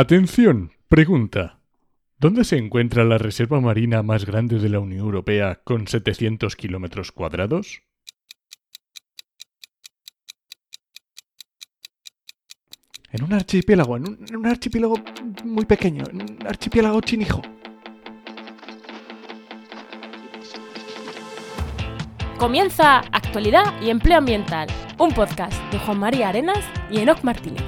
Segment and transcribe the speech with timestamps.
[0.00, 1.58] Atención, pregunta.
[2.20, 7.10] ¿Dónde se encuentra la reserva marina más grande de la Unión Europea con 700 kilómetros
[7.10, 7.82] cuadrados?
[13.10, 15.00] En un archipiélago, en un, en un archipiélago
[15.42, 17.42] muy pequeño, en un archipiélago chinijo.
[22.38, 27.67] Comienza Actualidad y Empleo Ambiental, un podcast de Juan María Arenas y Enoc Martínez.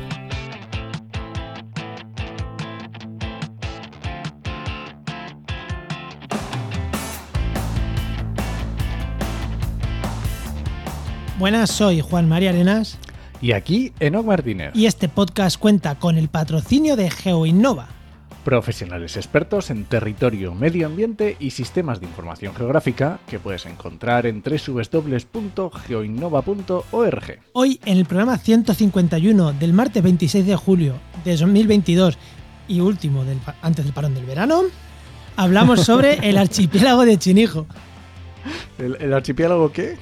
[11.41, 12.99] Buenas, soy Juan María Arenas
[13.41, 14.73] Y aquí, Enoc Martínez.
[14.75, 17.89] y este podcast cuenta con el patrocinio de GeoInnova.
[18.45, 24.43] Profesionales expertos en territorio, medio ambiente y sistemas de información geográfica que puedes encontrar en
[24.43, 27.39] www.geoinnova.org.
[27.55, 32.19] Hoy, en el programa 151 del martes 26 de julio de 2022
[32.69, 34.65] y último del antes del parón del verano,
[35.37, 37.67] hablamos sobre el archipiélago de Chinijo.
[38.79, 39.97] ¿El, el archipiélago qué?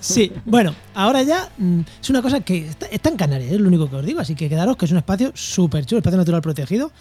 [0.00, 3.88] Sí, bueno, ahora ya mm, es una cosa que está, en Canarias, es lo único
[3.90, 6.92] que os digo, así que quedaros que es un espacio súper chulo, espacio natural protegido,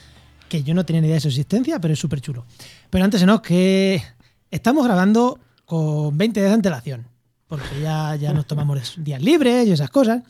[0.50, 2.46] que yo no tenía ni idea de su existencia, pero es súper chulo.
[2.90, 4.02] Pero antes no, que
[4.50, 7.08] estamos grabando con 20 días de antelación,
[7.48, 10.24] porque ya, ya nos tomamos días libres y esas cosas.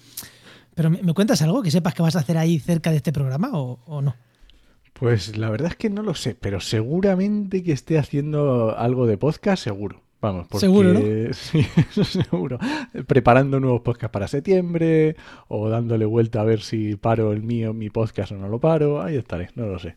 [0.75, 3.11] Pero ¿me, me cuentas algo que sepas que vas a hacer ahí cerca de este
[3.11, 4.15] programa o, o no?
[4.93, 9.17] Pues la verdad es que no lo sé, pero seguramente que esté haciendo algo de
[9.17, 10.06] podcast, seguro.
[10.19, 10.99] Vamos, porque Seguro, ¿no?
[11.33, 11.63] sí,
[12.03, 12.57] seguro.
[13.05, 15.15] Preparando nuevos podcasts para septiembre
[15.47, 19.01] o dándole vuelta a ver si paro el mío, mi podcast o no lo paro.
[19.01, 19.95] Ahí estaré, no lo sé.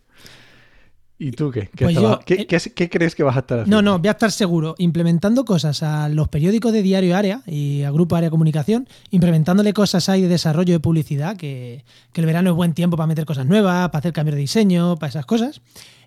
[1.22, 1.68] ¿Y tú qué?
[1.76, 3.82] ¿Qué, Pues estaba- yo, qué- eh, qué- qué crees que vas a estar haciendo?
[3.82, 7.82] No, no, voy a estar seguro implementando cosas a los periódicos de Diario Área y
[7.82, 12.48] a Grupo Área Comunicación, implementándole cosas ahí de desarrollo de publicidad, que, que el verano
[12.50, 15.60] es buen tiempo para meter cosas nuevas, para hacer cambios de diseño, para esas cosas.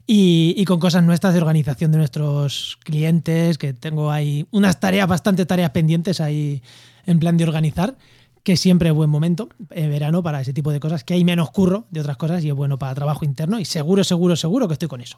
[0.06, 5.08] Y, y con cosas nuestras de organización de nuestros clientes, que tengo ahí unas tareas,
[5.08, 6.62] bastante tareas pendientes ahí
[7.06, 7.96] en plan de organizar,
[8.44, 11.52] que siempre es buen momento en verano para ese tipo de cosas, que hay menos
[11.52, 14.74] curro de otras cosas y es bueno para trabajo interno y seguro, seguro, seguro que
[14.74, 15.18] estoy con eso.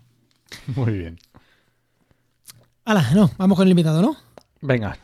[0.75, 1.19] Muy bien.
[2.85, 4.15] Hala, no, vamos con el invitado, ¿no?
[4.61, 4.97] Venga.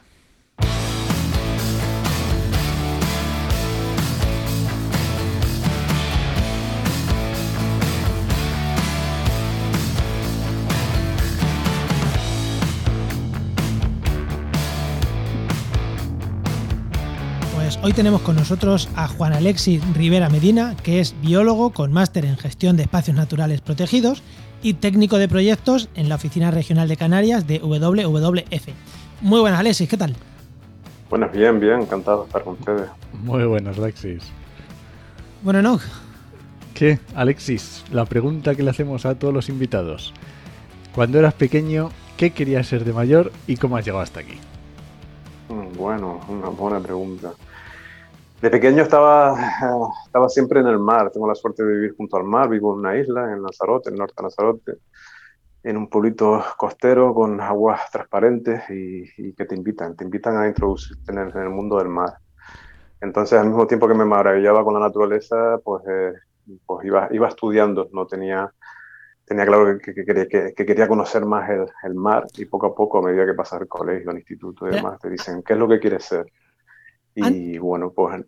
[17.81, 22.38] Hoy tenemos con nosotros a Juan Alexis Rivera Medina, que es biólogo con máster en
[22.38, 24.22] gestión de espacios naturales protegidos
[24.62, 28.68] y técnico de proyectos en la Oficina Regional de Canarias de WWF.
[29.22, 30.16] Muy buenas, Alexis, ¿qué tal?
[31.09, 32.90] Buenas, bien, bien, encantado de estar con ustedes.
[33.24, 34.24] Muy buenas, Alexis.
[35.44, 35.80] Bueno, no,
[36.74, 37.84] ¿Qué, Alexis?
[37.91, 40.14] La pregunta que le hacemos a todos los invitados.
[40.96, 44.40] Cuando eras pequeño, ¿qué querías ser de mayor y cómo has llegado hasta aquí?
[45.50, 47.34] Mm, Bueno, una buena pregunta.
[48.41, 49.35] De pequeño estaba,
[50.03, 51.12] estaba siempre en el mar.
[51.12, 52.50] Tengo la suerte de vivir junto al mar.
[52.50, 54.74] Vivo en una isla, en Lanzarote, en el norte de Lanzarote,
[55.62, 60.47] en un pueblito costero con aguas transparentes y, y que te invitan, te invitan a
[60.47, 62.16] introducirte en el, en el mundo del mar.
[63.00, 66.13] Entonces, al mismo tiempo que me maravillaba con la naturaleza, pues, eh,
[66.66, 67.90] pues iba, iba estudiando.
[67.94, 68.52] No tenía,
[69.23, 72.66] tenía claro que, que quería, que, que quería conocer más el, el mar y poco
[72.66, 75.53] a poco, a medida que pasas el colegio, el instituto y demás, te dicen, ¿qué
[75.53, 76.25] es lo que quieres ser?
[77.16, 78.23] Y bueno, pues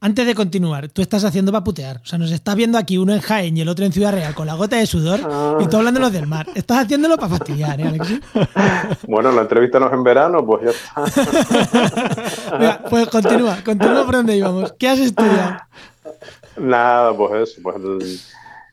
[0.00, 1.96] antes de continuar, tú estás haciendo para putear.
[1.96, 4.32] O sea, nos estás viendo aquí uno en Jaén y el otro en Ciudad Real
[4.32, 5.58] con la gota de sudor Ah.
[5.60, 6.46] y tú hablándonos del mar.
[6.54, 8.20] Estás haciéndolo para fastidiar, ¿eh, Alexis?
[9.08, 12.52] bueno, la entrevista no es en verano, pues ya está.
[12.58, 14.72] Venga, pues continúa, continúa por donde íbamos.
[14.74, 15.56] ¿Qué has estudiado?
[16.58, 18.20] Nada, pues eso, pues el-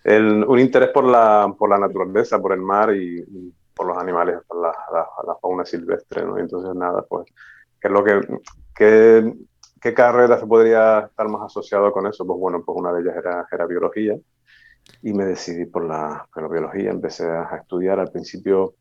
[0.03, 3.97] el- un interés por la, por la naturaleza, por el mar y, y por los
[3.97, 6.37] animales, por la, la- la fauna silvestre, ¿no?
[6.37, 7.25] Entonces nada, pues,
[7.81, 8.21] ¿qué es lo que,
[8.75, 9.33] qué,
[9.85, 12.25] qué carrera se podría estar más asociado con eso?
[12.25, 14.18] Pues bueno, pues una de ellas era, era biología
[15.04, 18.74] y me decidí por la, por la biología, empecé a, a estudiar al principio.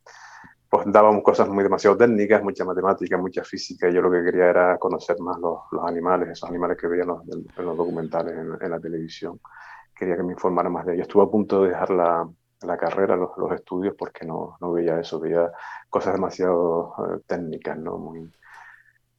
[0.70, 4.48] Pues dábamos cosas muy demasiado técnicas, mucha matemática, mucha física, y yo lo que quería
[4.48, 8.56] era conocer más los, los animales, esos animales que veían los, en los documentales en,
[8.58, 9.38] en la televisión.
[9.94, 11.06] Quería que me informara más de ellos.
[11.06, 12.26] Estuve a punto de dejar la,
[12.62, 15.52] la carrera, los, los estudios, porque no, no veía eso, veía
[15.90, 17.98] cosas demasiado eh, técnicas, ¿no?
[17.98, 18.32] Muy,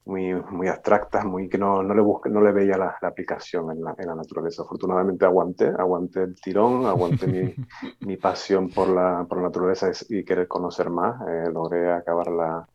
[0.06, 3.72] muy, muy abstractas, muy que no, no, le, busqué, no le veía la, la aplicación
[3.72, 4.62] en la, en la, naturaleza.
[4.62, 7.54] Afortunadamente aguanté, aguanté el tirón, aguanté mi,
[8.06, 11.20] mi, pasión por la, por la naturaleza y querer conocer más.
[11.28, 12.68] Eh, logré acabar la,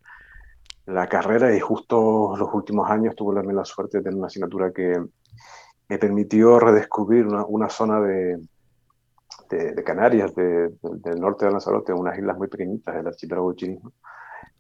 [0.88, 4.74] la, carrera y justo los últimos años tuve también la suerte de tener una asignatura
[4.74, 5.02] que
[5.88, 8.42] me permitió redescubrir una, una zona de,
[9.50, 13.94] de, Canarias, del norte de Lanzarote, unas islas muy pequeñitas del archipiélago chinismo,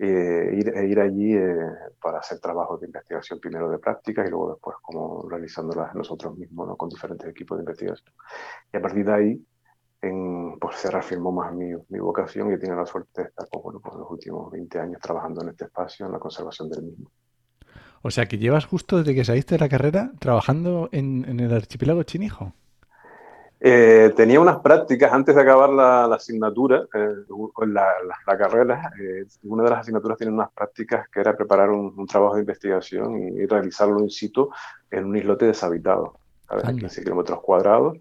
[0.03, 1.55] eh, ir, e ir allí eh,
[2.01, 6.69] para hacer trabajos de investigación primero de prácticas y luego después como realizándolas nosotros mismos
[6.69, 6.75] ¿no?
[6.75, 8.11] con diferentes equipos de investigación.
[8.73, 9.45] Y a partir de ahí
[10.01, 13.63] en, pues se reafirmó más mi, mi vocación y tenido la suerte de estar pues,
[13.63, 17.11] bueno, pues, los últimos 20 años trabajando en este espacio, en la conservación del mismo.
[18.01, 21.53] O sea que llevas justo desde que saliste de la carrera trabajando en, en el
[21.53, 22.53] archipiélago chinijo.
[23.63, 27.13] Eh, tenía unas prácticas antes de acabar la, la asignatura, eh,
[27.67, 27.87] la,
[28.25, 28.91] la, carrera.
[28.99, 32.41] Eh, una de las asignaturas tiene unas prácticas que era preparar un, un trabajo de
[32.41, 34.49] investigación y, y, realizarlo in situ
[34.89, 36.17] en un islote deshabitado,
[36.47, 36.65] ¿sabes?
[36.75, 37.97] 15 kilómetros cuadrados.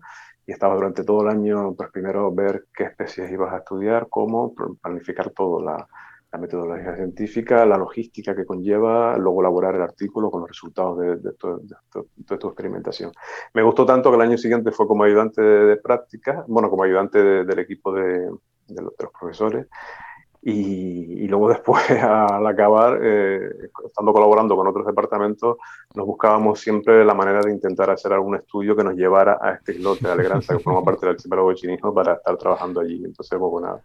[0.47, 4.55] Y estaba durante todo el año, pues primero ver qué especies ibas a estudiar, cómo
[4.81, 5.87] planificar todo, la,
[6.33, 11.17] la metodología científica, la logística que conlleva, luego elaborar el artículo con los resultados de,
[11.17, 11.77] de, to, de,
[12.17, 13.13] de, tu experimentación.
[13.53, 17.19] Me gustó tanto que el año siguiente fue como ayudante de, práctica, bueno, como ayudante
[17.45, 18.31] del equipo de,
[18.69, 19.67] los, los, profesores.
[20.43, 23.51] Y, y, luego después, al acabar, eh,
[23.85, 25.57] estando colaborando con otros departamentos,
[25.95, 29.73] nos buscábamos siempre la manera de intentar hacer algún estudio que nos llevara a este
[29.73, 33.03] islote de Alegranza, que forma parte del archipiélago de chinismo, para estar trabajando allí.
[33.05, 33.81] Entonces, pues, bueno,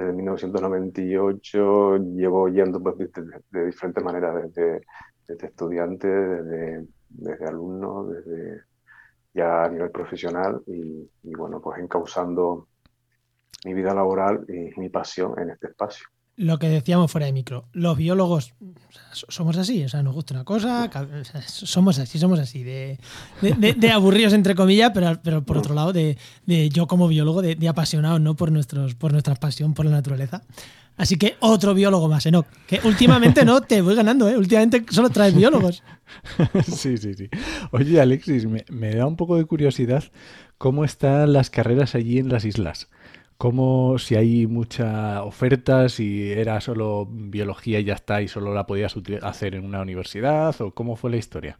[0.00, 2.96] desde 1998 llevo yendo pues,
[3.50, 8.62] de, diferentes maneras, desde, estudiante, desde, desde alumno, desde
[9.32, 12.68] ya a nivel profesional y, y, bueno, pues encauzando
[13.64, 16.06] mi vida laboral y mi pasión en este espacio
[16.36, 18.54] lo que decíamos fuera de micro, los biólogos
[19.12, 20.90] somos así, o sea, nos gusta una cosa,
[21.44, 22.98] somos así, somos así, de,
[23.40, 26.16] de, aburridos entre comillas, pero, pero por otro lado, de,
[26.72, 28.36] yo como biólogo, de, apasionado ¿no?
[28.36, 30.42] por, nuestros, por nuestra pasión por la naturaleza.
[30.96, 34.36] Así que otro biólogo más, Enoch, que últimamente no te voy ganando, ¿eh?
[34.36, 35.82] últimamente solo traes biólogos.
[36.66, 37.28] Sí, sí, sí.
[37.70, 40.04] Oye, Alexis, me, me da un poco de curiosidad
[40.58, 42.88] cómo están las carreras allí en las islas
[43.40, 48.66] cómo si hay mucha oferta, si era solo biología y ya está y solo la
[48.66, 51.56] podías hacer en una universidad o cómo fue la historia.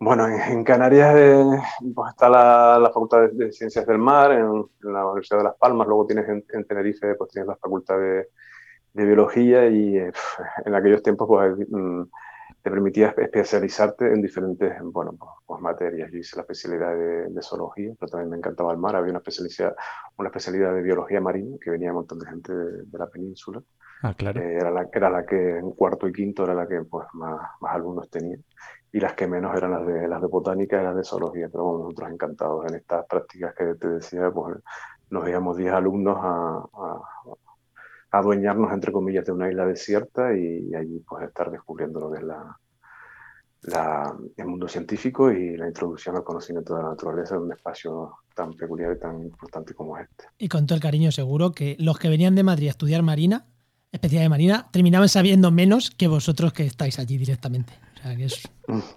[0.00, 1.44] Bueno, en, Canarias eh,
[1.94, 6.04] pues está la, Facultad de, Ciencias del Mar, en, la Universidad de Las Palmas, luego
[6.04, 8.26] tienes en, en Tenerife, pues tienes la Facultad de,
[8.92, 10.12] de Biología y eh,
[10.64, 12.02] en aquellos tiempos pues mm,
[12.66, 15.16] te permitía especializarte en diferentes bueno,
[15.46, 16.10] pues, materias.
[16.10, 18.96] Yo hice la especialidad de, de, zoología, pero también me encantaba el mar.
[18.96, 19.76] Había una especialidad,
[20.16, 23.62] una especialidad de biología marina, que venía un montón de gente de, de la península.
[24.02, 24.40] Ah, claro.
[24.40, 27.38] Eh, era, la, era la que en cuarto y quinto era la que pues, más,
[27.60, 28.36] más alumnos tenía.
[28.90, 31.48] Y las que menos eran las de, las de botánica y las de zoología.
[31.48, 34.56] Pero bueno, nosotros encantados en estas prácticas que te decía, pues
[35.10, 37.00] nos íbamos 10 alumnos a, a
[38.10, 42.18] adueñarnos, entre comillas, de una isla desierta y, y allí pues estar descubriendo lo que
[42.18, 42.58] es la,
[43.62, 48.18] la, el mundo científico y la introducción al conocimiento de la naturaleza en un espacio
[48.34, 50.24] tan peculiar y tan importante como este.
[50.38, 53.46] Y con todo el cariño seguro que los que venían de Madrid a estudiar Marina,
[53.92, 57.72] especialidad de Marina, terminaban sabiendo menos que vosotros que estáis allí directamente.
[57.98, 58.42] O sea, que es...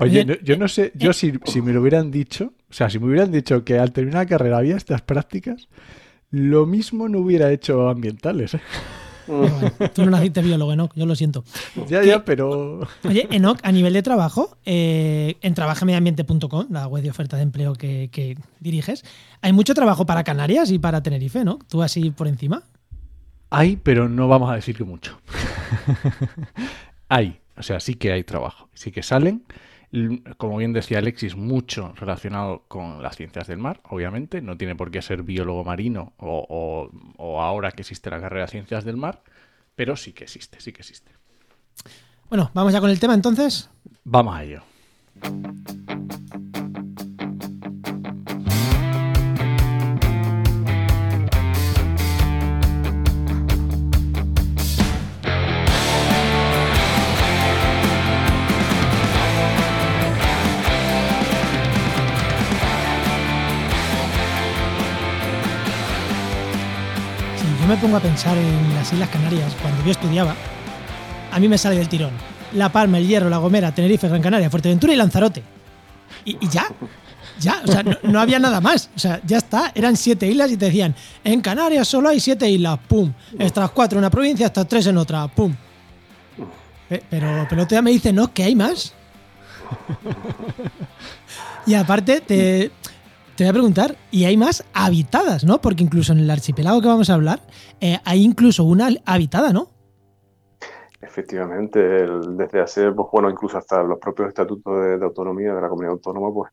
[0.00, 3.00] Oye, no, yo no sé, yo si, si me lo hubieran dicho, o sea, si
[3.00, 5.68] me hubieran dicho que al terminar la carrera había estas prácticas,
[6.30, 8.54] lo mismo no hubiera hecho ambientales.
[8.54, 8.60] ¿eh?
[9.26, 11.44] Bueno, tú no naciste biólogo, Enoch, yo lo siento.
[11.88, 12.80] Ya, ya, pero.
[13.04, 17.74] Oye, Enoch, a nivel de trabajo, eh, en trabajamediambiente.com, la web de oferta de empleo
[17.74, 19.04] que, que, diriges,
[19.42, 21.58] hay mucho trabajo para Canarias y para Tenerife, ¿no?
[21.68, 22.62] Tú así por encima.
[23.50, 25.18] Hay, pero no vamos a decir que mucho.
[27.08, 28.68] hay, o sea, sí que hay trabajo.
[28.74, 29.44] Sí que salen
[30.36, 34.42] como bien decía Alexis, mucho relacionado con las ciencias del mar, obviamente.
[34.42, 38.46] No tiene por qué ser biólogo marino o, o, o, ahora que existe la carrera
[38.46, 39.22] de ciencias del mar,
[39.74, 41.12] pero sí que existe, sí que existe.
[42.28, 43.70] Bueno, vamos ya con el tema entonces.
[44.04, 44.62] Vamos a ello.
[67.68, 70.34] Me pongo a pensar en las Islas Canarias, cuando yo estudiaba,
[71.30, 72.12] a mí me sale del tirón.
[72.54, 75.42] La Palma, El Hierro, La Gomera, Tenerife, Gran Canaria, Fuerteventura y Lanzarote.
[76.24, 76.66] Y, ya,
[77.38, 78.88] ya, o sea, no, había nada más.
[78.96, 82.48] O sea, ya está, eran siete islas y te decían, en Canarias solo hay siete
[82.48, 83.12] islas, pum.
[83.38, 85.54] Estas cuatro en una provincia, estas tres en otra, pum.
[86.88, 88.94] Pero, todavía me dice, no, que hay más.
[91.66, 92.70] Y aparte, te,
[93.38, 95.60] te voy a preguntar, y hay más habitadas, ¿no?
[95.60, 97.38] Porque incluso en el archipiélago que vamos a hablar,
[97.80, 99.68] eh, hay incluso una habitada, ¿no?
[101.00, 105.60] Efectivamente, el, desde hace, pues bueno, incluso hasta los propios estatutos de, de, autonomía de
[105.60, 106.50] la comunidad autónoma, pues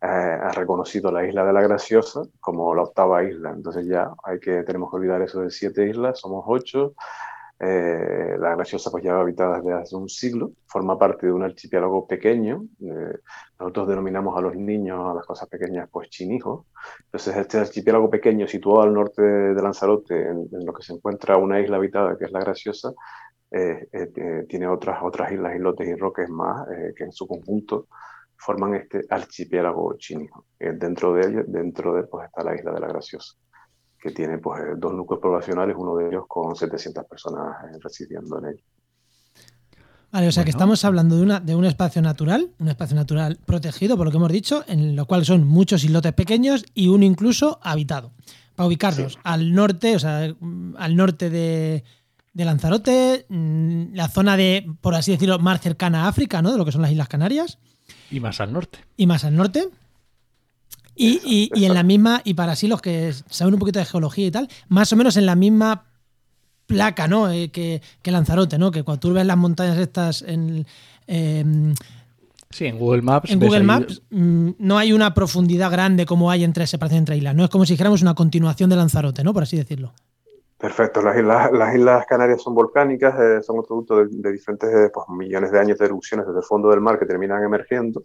[0.00, 3.50] ha reconocido la isla de la Graciosa como la octava isla.
[3.50, 6.94] Entonces ya hay que, tenemos que olvidar eso de siete islas, somos ocho.
[7.58, 12.06] Eh, la Graciosa pues lleva habitada desde hace un siglo, forma parte de un archipiélago
[12.06, 12.66] pequeño.
[12.80, 13.18] Eh,
[13.58, 16.66] nosotros denominamos a los niños, a las cosas pequeñas, pues chinijos.
[17.04, 21.60] Entonces este archipiélago pequeño situado al norte de Lanzarote, en, lo que se encuentra una
[21.60, 22.92] isla habitada que es la Graciosa,
[23.50, 23.88] eh,
[24.48, 27.86] tiene otras, otras islas, islotes y roques más que en su conjunto
[28.36, 30.44] forman este archipiélago chinijo.
[30.58, 33.34] dentro de ellos, dentro de pues está la isla de la Graciosa
[34.06, 38.44] que tiene pues, dos núcleos poblacionales, uno de ellos con 700 personas eh, residiendo en
[38.46, 38.62] él.
[40.12, 43.38] Vale, o sea que estamos hablando de, una, de un espacio natural, un espacio natural
[43.44, 47.04] protegido, por lo que hemos dicho, en lo cual son muchos islotes pequeños y uno
[47.04, 48.12] incluso habitado.
[48.54, 50.32] Para ubicarnos al norte, o sea,
[50.78, 51.82] al norte de,
[52.32, 56.52] de Lanzarote, mm, la zona de, por así decirlo, más cercana a África, ¿no?
[56.52, 57.58] De lo que son las Islas Canarias.
[58.10, 58.78] Y más al norte.
[58.96, 59.68] Y más al norte.
[60.96, 64.30] Y, en la misma, y para sí los que saben un poquito de geología y
[64.30, 65.84] tal, más o menos en la misma
[66.66, 67.30] placa, ¿no?
[67.30, 68.70] Eh, que, Lanzarote, ¿no?
[68.70, 70.66] Que cuando tú ves las montañas estas en.
[71.06, 71.74] Em,
[72.50, 73.30] sí, en Google Maps.
[73.30, 77.34] En Google Maps mm, no hay una profundidad grande como hay entre separación entre islas.
[77.34, 79.34] No es como si dijéramos una continuación de Lanzarote, ¿no?
[79.34, 79.92] Por así decirlo.
[80.58, 81.02] Perfecto.
[81.02, 85.06] Las islas, las islas Canarias son volcánicas, eh, son un producto de, diferentes eh, pues,
[85.10, 88.02] millones de años de erupciones desde el fondo del mar que terminan emergiendo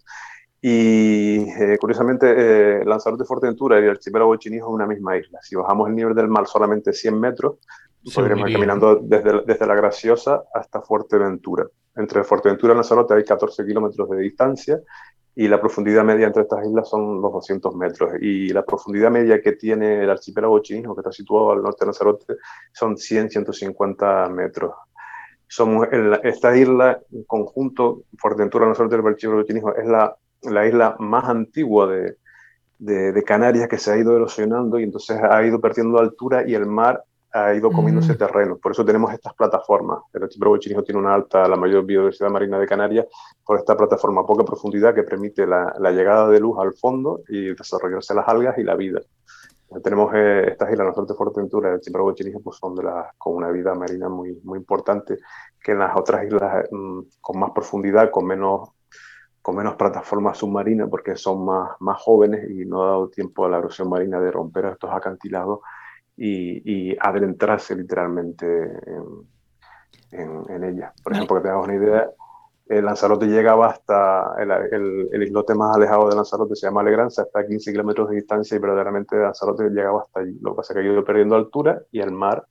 [0.63, 5.39] y eh, curiosamente, eh, Lanzarote, Fuerteventura y el archipiélago Chinijo es una misma isla.
[5.41, 7.56] Si bajamos el nivel del mar solamente 100 metros,
[8.13, 11.65] podríamos ir caminando desde, desde La Graciosa hasta Fuerteventura.
[11.96, 14.80] Entre Fuerteventura y Lanzarote hay 14 kilómetros de distancia
[15.36, 18.12] y la profundidad media entre estas islas son los 200 metros.
[18.22, 21.88] Y la profundidad media que tiene el archipiélago Chinijo, que está situado al norte de
[21.88, 22.36] Lanzarote,
[22.72, 24.74] son 100-150 metros
[25.53, 25.86] somos
[26.24, 31.25] esta isla en conjunto, Fuerteventura, Lanzarote y el archipiélago Chinijo, es la la isla más
[31.25, 32.17] antigua de,
[32.81, 36.65] de, Canarias que se ha ido erosionando y entonces ha ido perdiendo altura y el
[36.65, 38.17] mar ha ido comiéndose mm.
[38.17, 38.57] terreno.
[38.57, 40.00] Por eso tenemos estas plataformas.
[40.13, 43.05] El archipiélago Chinijo tiene una alta, la mayor biodiversidad marina de Canarias,
[43.45, 47.21] por esta plataforma a poca profundidad que permite la, la, llegada de luz al fondo
[47.29, 49.00] y desarrollarse las algas y la vida.
[49.81, 53.36] Tenemos eh, estas islas, nosotros de Fuerteventura, el archipiélago Chinijo, pues son de las con
[53.36, 55.17] una vida marina muy, muy importante
[55.63, 58.69] que en las otras islas mm, con más profundidad, con menos
[59.41, 63.50] con menos plataformas submarinas porque son más, más jóvenes y no ha dado tiempo a
[63.50, 65.60] la erosión marina de romper estos acantilados
[66.15, 68.45] y, y adentrarse literalmente
[70.12, 70.93] en, en, ellas.
[71.03, 72.10] Por ejemplo, que te hagas una idea,
[72.67, 77.39] el Lanzarote llegaba hasta el, el, islote más alejado de Lanzarote, se llama Alegranza, está
[77.39, 80.38] a 15 kilómetros de distancia y verdaderamente Lanzarote llegaba hasta allí.
[80.41, 82.45] Lo que pasa es que ha ido perdiendo altura y el mar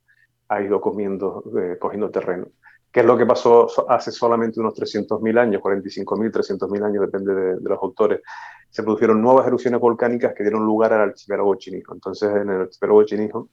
[0.49, 2.47] ha ido comiendo, eh, cogiendo terreno.
[2.91, 7.61] ¿Qué es lo que pasó hace solamente unos 300.000 años, 45.000, 300.000 años, depende de,
[7.61, 8.21] los autores?
[8.69, 11.93] Se produjeron nuevas erupciones volcánicas que dieron lugar al archipiélago chinijo.
[11.93, 13.49] Entonces, en el archipiélago chinijo,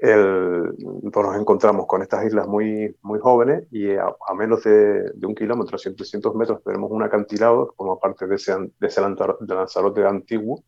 [0.00, 0.74] el,
[1.12, 5.76] pues nos encontramos con estas islas muy, muy jóvenes y a, menos de, un kilómetro,
[5.76, 5.94] 100,
[6.34, 10.64] metros, tenemos un acantilado como parte de ese, de ese Lanzarote antiguo,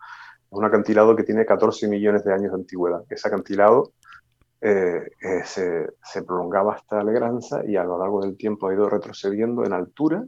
[0.51, 3.03] un acantilado que tiene 14 millones de años de antigüedad.
[3.09, 3.93] Ese acantilado
[4.61, 8.89] eh, eh, se, se, prolongaba hasta Alegranza y a lo largo del tiempo ha ido
[8.89, 10.25] retrocediendo en altura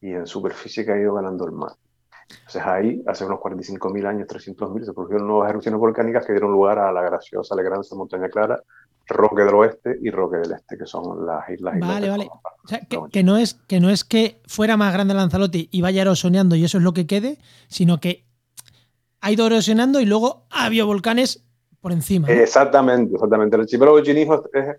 [0.00, 1.72] y en superficie que ha ido ganando el mar.
[2.30, 6.78] Entonces ahí, hace unos 45.000 años, 300.000, se produjeron nuevas erupciones volcánicas que dieron lugar
[6.78, 8.62] a la graciosa Alegranza, Montaña Clara,
[9.06, 11.78] Roque del Oeste y Roque del Este, que son las islas.
[11.78, 12.28] Vale, vale.
[12.30, 15.80] O sea, que, que, no es, que no es que fuera más grande Lanzarote y
[15.80, 18.26] vaya erosionando y eso es lo que quede, sino que
[19.20, 21.47] ha ido erosionando y luego ha habido volcanes
[21.80, 22.28] por encima.
[22.28, 23.56] Exactamente, exactamente.
[23.56, 24.76] El archipiélago Chinijo es,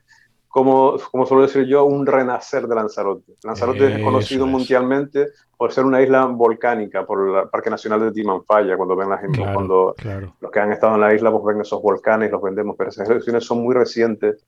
[0.49, 3.33] como, como suelo decir yo, un renacer de Lanzarote.
[3.43, 8.75] Lanzarote es conocido mundialmente por ser una isla volcánica, por el Parque Nacional de Timanfaya,
[8.75, 9.95] cuando ven la gente, cuando
[10.39, 13.09] los que han estado en la isla pues ven esos volcanes, los vendemos, pero esas
[13.09, 14.45] erupciones son muy recientes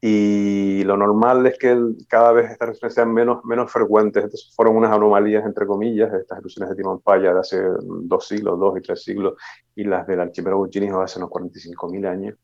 [0.00, 1.76] y lo normal es que
[2.08, 4.24] cada vez estas erupciones sean menos, menos frecuentes.
[4.24, 8.78] Estas fueron unas anomalías, entre comillas, estas erupciones de Timanfaya de hace dos siglos, dos
[8.78, 9.34] y tres siglos,
[9.74, 12.34] y las del archipiélago chinijo de hace unos 45.000 años.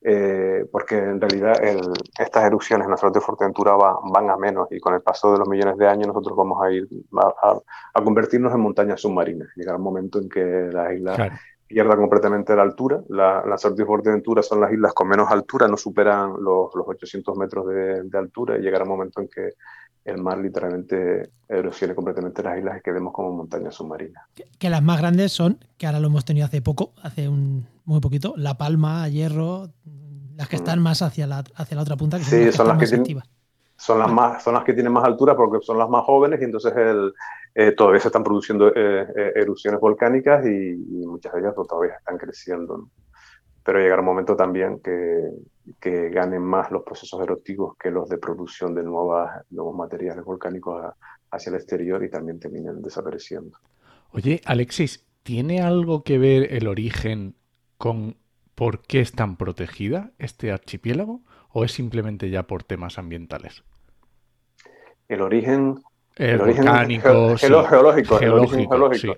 [0.00, 1.54] Eh, porque en realidad
[2.18, 5.38] estas erupciones en la zona de Fuerteventura van a menos y con el paso de
[5.38, 6.86] los millones de años nosotros vamos a ir
[7.20, 7.58] a,
[7.94, 9.48] a, convertirnos en montañas submarinas.
[9.56, 11.32] Llegará un momento en que las islas
[11.68, 13.00] pierda completamente la altura.
[13.10, 17.36] La, Lanzarote y Fuerteventura son las islas con menos altura, no superan los, los 800
[17.36, 19.50] metros de, de, altura y llegará un momento en que
[20.04, 24.24] el mar literalmente erosione completamente las islas y quedemos como montañas submarinas.
[24.58, 28.00] Que, las más grandes son, que ahora lo hemos tenido hace poco, hace un muy
[28.00, 29.68] poquito, La Palma, Hierro,
[30.36, 30.60] las que mm.
[30.60, 33.22] están más hacia la, hacia la otra punta, que sí, son, las, que tienen,
[33.78, 36.44] son las, más, son las que tienen más altura porque son las más jóvenes y
[36.44, 37.14] entonces el,
[37.54, 40.74] eh, todavía se están produciendo eh, eh, erupciones volcánicas y,
[41.06, 42.90] muchas de ellas todavía están creciendo.
[43.62, 45.30] Pero llegará un momento también que,
[45.80, 50.92] que, ganen más los procesos eruptivos que los de producción de nuevas, nuevos materiales volcánicos
[51.30, 53.58] hacia el exterior y también terminen desapareciendo.
[54.10, 57.36] Oye, Alexis, ¿tiene algo que ver el origen
[57.76, 58.16] con
[58.54, 63.62] por qué es tan protegida este archipiélago o es simplemente ya por temas ambientales?
[65.08, 65.76] El origen,
[66.16, 69.16] el, volcánico, geológico, geológico.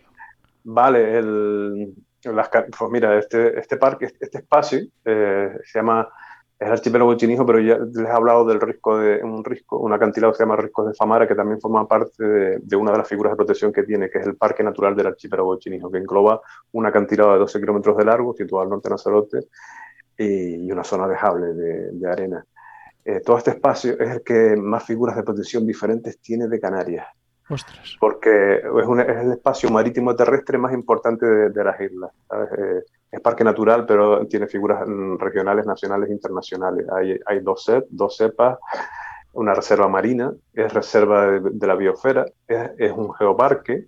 [0.62, 6.08] Vale, el, pues mira, este, este parque, este espacio eh, se llama
[6.60, 9.94] es el archipiélago chinijo, pero ya les he hablado del risco de un risco, un
[9.94, 13.08] acantilado que se llama Risco de Famara, que también forma parte de, una de las
[13.08, 16.42] figuras de protección que tiene, que es el Parque Natural del Archipiélago chinijo, que engloba
[16.72, 19.38] un acantilado de 12 kilómetros de largo, situado al norte de Nazarote,
[20.16, 22.44] y, una zona dejable de, arena.
[23.04, 27.06] Eh, todo este espacio es el que más figuras de protección diferentes tiene de Canarias.
[27.48, 27.96] Ostras.
[27.98, 32.10] Porque es, es, el espacio marítimo terrestre más importante de, las islas.
[32.32, 36.86] Eh, es parque natural, pero tiene figuras mm, regionales, nacionales e internacionales.
[36.94, 38.58] Hay, hay dos, set, dos cepas,
[39.32, 43.86] una reserva marina, es reserva de, la biosfera, es, es, un geoparque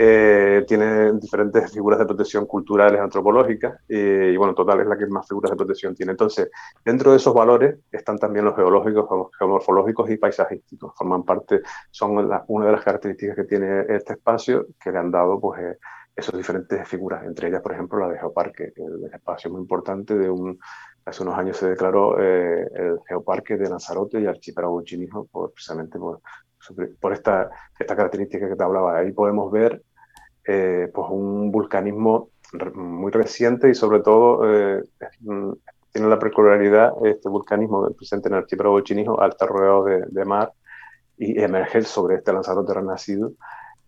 [0.00, 5.26] eh, tiene diferentes figuras de protección culturales, antropológicas, y bueno, total es la que más
[5.26, 6.12] figuras de protección tiene.
[6.12, 6.48] Entonces,
[6.84, 10.92] dentro de esos valores están también los geológicos, geomorfológicos y paisajísticos.
[10.96, 15.40] Forman parte, son una de las características que tiene este espacio que le han dado
[15.40, 15.78] pues, eh,
[16.14, 20.30] esas diferentes figuras, entre ellas, por ejemplo, la de Geoparque, el, espacio muy importante de
[20.30, 20.60] un...
[21.06, 26.20] Hace unos años se declaró eh, el Geoparque de Lanzarote y Archipiélago Chinijo, precisamente por,
[27.00, 28.98] por esta, esta característica que te hablaba.
[28.98, 29.82] Ahí podemos ver
[30.50, 32.30] eh, pues un vulcanismo
[32.74, 34.82] muy reciente y sobre todo eh,
[35.92, 40.54] tiene la peculiaridad este vulcanismo presente en el archipiélago chinijo al estar rodeado de, mar
[41.18, 43.32] y emerger sobre este Lanzarote renacido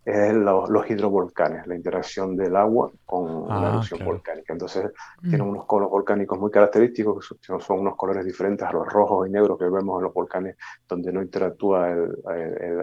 [0.03, 4.53] es los, hidrovolcanes, la interacción del agua con la ah, erupción volcánica.
[4.53, 4.85] Entonces,
[5.21, 5.29] mm.
[5.29, 9.31] tienen unos conos volcánicos muy característicos, que son, unos colores diferentes a los rojos y
[9.31, 10.55] negros que vemos en los volcanes,
[10.87, 12.17] donde no interactúa el,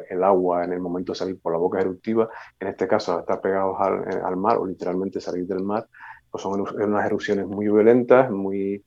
[0.08, 2.28] el, agua en el momento de salir por la boca eruptiva.
[2.60, 5.88] En este caso, estar pegados al, al mar o literalmente salir del mar,
[6.30, 8.84] pues son unas erupciones muy violentas, muy,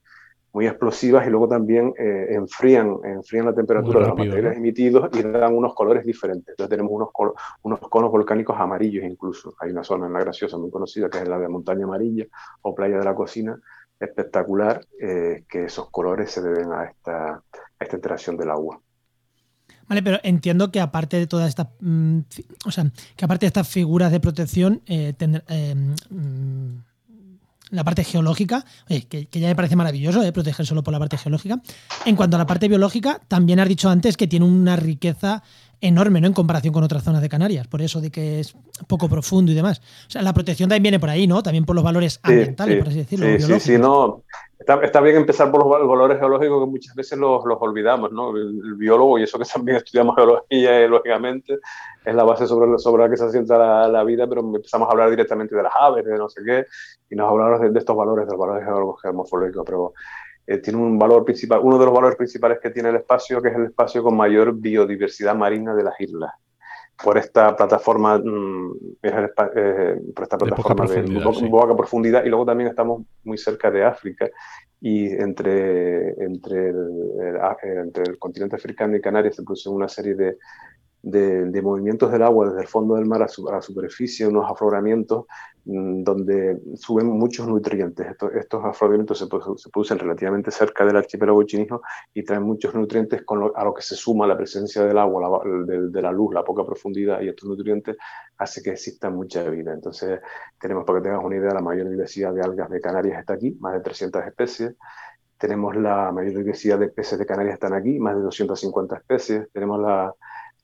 [0.54, 5.24] muy explosivas y luego también eh, enfrían, enfrían la temperatura de los materiales emitidos y
[5.24, 6.50] dan unos colores diferentes.
[6.50, 7.10] Entonces tenemos unos,
[7.62, 9.54] unos conos volcánicos amarillos incluso.
[9.60, 12.26] Hay una zona en La Graciosa muy conocida que es la de Montaña Amarilla
[12.62, 13.58] o Playa de la Cocina,
[14.00, 17.44] espectacular, eh, que esos colores se deben a esta, a
[17.80, 18.82] esta interacción del agua.
[19.88, 22.20] Vale, pero entiendo que aparte de todas estas, mm,
[22.66, 22.86] o sea,
[23.16, 25.14] que aparte de estas figuras de protección, eh,
[26.10, 26.78] mm,
[27.72, 31.62] la parte geológica, que, ya me parece maravilloso eh, proteger solo por la parte geológica.
[32.06, 35.42] En cuanto a la parte biológica, también has dicho antes que tiene una riqueza
[35.80, 36.28] enorme ¿no?
[36.28, 38.56] en comparación con otras zonas de Canarias, por eso de que es
[38.88, 39.82] poco profundo y demás.
[40.08, 41.42] O sea, la protección también viene por ahí, ¿no?
[41.42, 43.26] También por los valores ambientales, por así decirlo.
[43.40, 44.24] Sí, sí, sí, no.
[44.68, 48.36] Está, bien empezar por los valores geológicos que muchas veces los, los olvidamos, ¿no?
[48.36, 51.60] El, biólogo, y eso que también estudiamos geología, lógicamente,
[52.06, 54.92] es la base sobre, sobre la que se asienta la, la, vida, pero empezamos a
[54.92, 56.66] hablar directamente de las aves, de no sé qué,
[57.10, 58.66] y nos hablamos de, de estos valores, de los valores
[59.02, 59.94] geomorfológicos, pero
[60.48, 63.50] eh, tiene un valor principal, uno de los valores principales que tiene el espacio, que
[63.50, 66.32] es el espacio con mayor biodiversidad marina de las islas.
[67.04, 68.72] Por esta plataforma, mm,
[69.04, 71.04] eh, por esta plataforma de,
[71.50, 74.30] poca, profundidad, y luego también estamos muy cerca de África
[74.80, 80.38] y entre, entre, el, entre el continente africano y Canarias se produce una serie de,
[81.04, 85.26] de, movimientos del agua desde el fondo del mar a, la superficie, unos afloramientos
[85.66, 88.08] mm, donde suben muchos nutrientes.
[88.36, 91.82] Estos, afloramientos se, producen relativamente cerca del archipiélago chinijo
[92.14, 96.02] y traen muchos nutrientes con a lo que se suma la presencia del agua, de,
[96.02, 97.98] la luz, la poca profundidad y estos nutrientes
[98.38, 99.74] hace que exista mucha vida.
[99.74, 100.20] Entonces
[100.60, 103.58] tenemos, para que tengas una idea, la mayor diversidad de algas de Canarias está aquí,
[103.60, 104.76] más de 300 especies.
[105.38, 109.50] Tenemos la mayor diversidad de peces de Canarias están aquí, más de 250 especies.
[109.52, 110.14] Tenemos la,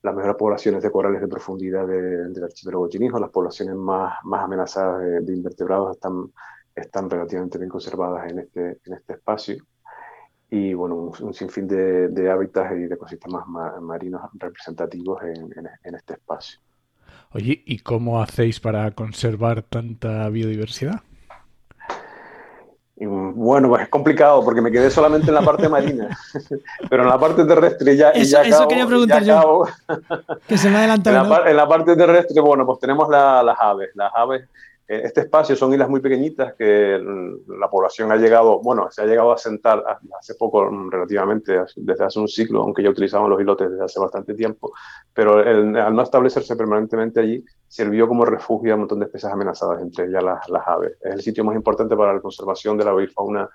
[0.02, 5.24] las mejores poblaciones de corales de profundidad del archipiélago chinijo, las poblaciones más, más amenazadas
[5.24, 6.32] de, invertebrados están,
[6.74, 9.56] están relativamente bien conservadas en este, en este espacio.
[10.50, 13.44] Y bueno, un, sinfín de, de, hábitats y de ecosistemas
[13.80, 15.52] marinos representativos en,
[15.84, 16.60] en este espacio.
[17.32, 21.02] Oye, ¿y cómo hacéis para conservar tanta biodiversidad?
[23.06, 26.08] Bueno, pues es complicado porque me quedé solamente en la parte marina,
[26.90, 28.10] pero en la parte terrestre ya.
[28.10, 29.64] Eso, ya quería preguntar yo.
[30.46, 31.42] que se me adelantado.
[31.42, 33.90] En, en la parte terrestre, bueno, pues tenemos las aves.
[33.94, 34.48] Las aves
[34.88, 36.98] este espacio son islas muy pequeñitas que
[37.46, 39.84] la población ha llegado, bueno, se ha llegado a sentar
[40.18, 44.32] hace poco, relativamente, desde hace un ciclo, aunque ya utilizaban los islotes desde hace bastante
[44.32, 44.72] tiempo,
[45.12, 49.82] pero al no establecerse permanentemente allí, sirvió como refugio a un montón de especies amenazadas,
[49.82, 50.96] entre ellas las, las aves.
[51.02, 53.48] Es el sitio más importante para la conservación de la avifauna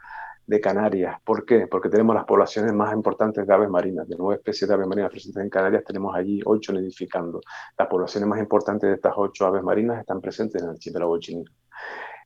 [0.45, 1.17] de Canarias.
[1.23, 1.67] ¿Por qué?
[1.67, 5.11] Porque tenemos las poblaciones más importantes de aves marinas, de nueve especies de aves marinas
[5.11, 7.41] presentes en Canarias, tenemos allí ocho nidificando.
[7.77, 11.43] Las poblaciones más importantes de estas ocho aves marinas están presentes en el archipiélago chino.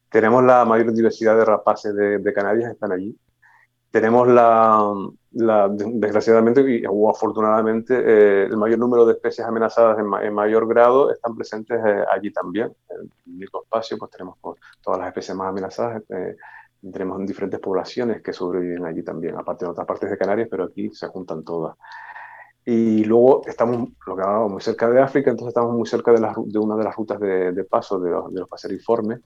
[0.09, 3.15] Tenemos la mayor diversidad de rapaces de, Canarias, están allí.
[3.91, 4.93] Tenemos la,
[5.69, 11.79] desgraciadamente o afortunadamente, eh, el mayor número de especies amenazadas en, mayor grado están presentes
[11.85, 12.73] eh, allí también.
[12.89, 14.37] En el mismo espacio, pues tenemos
[14.81, 16.01] todas las especies más amenazadas.
[16.09, 16.35] Eh,
[16.91, 20.89] tenemos diferentes poblaciones que sobreviven allí también, aparte de otras partes de Canarias, pero aquí
[20.93, 21.75] se juntan todas.
[22.65, 26.59] Y luego estamos, lo que muy cerca de África, entonces estamos muy cerca de, de
[26.59, 29.21] una de las rutas de, paso de los, de los paseriformes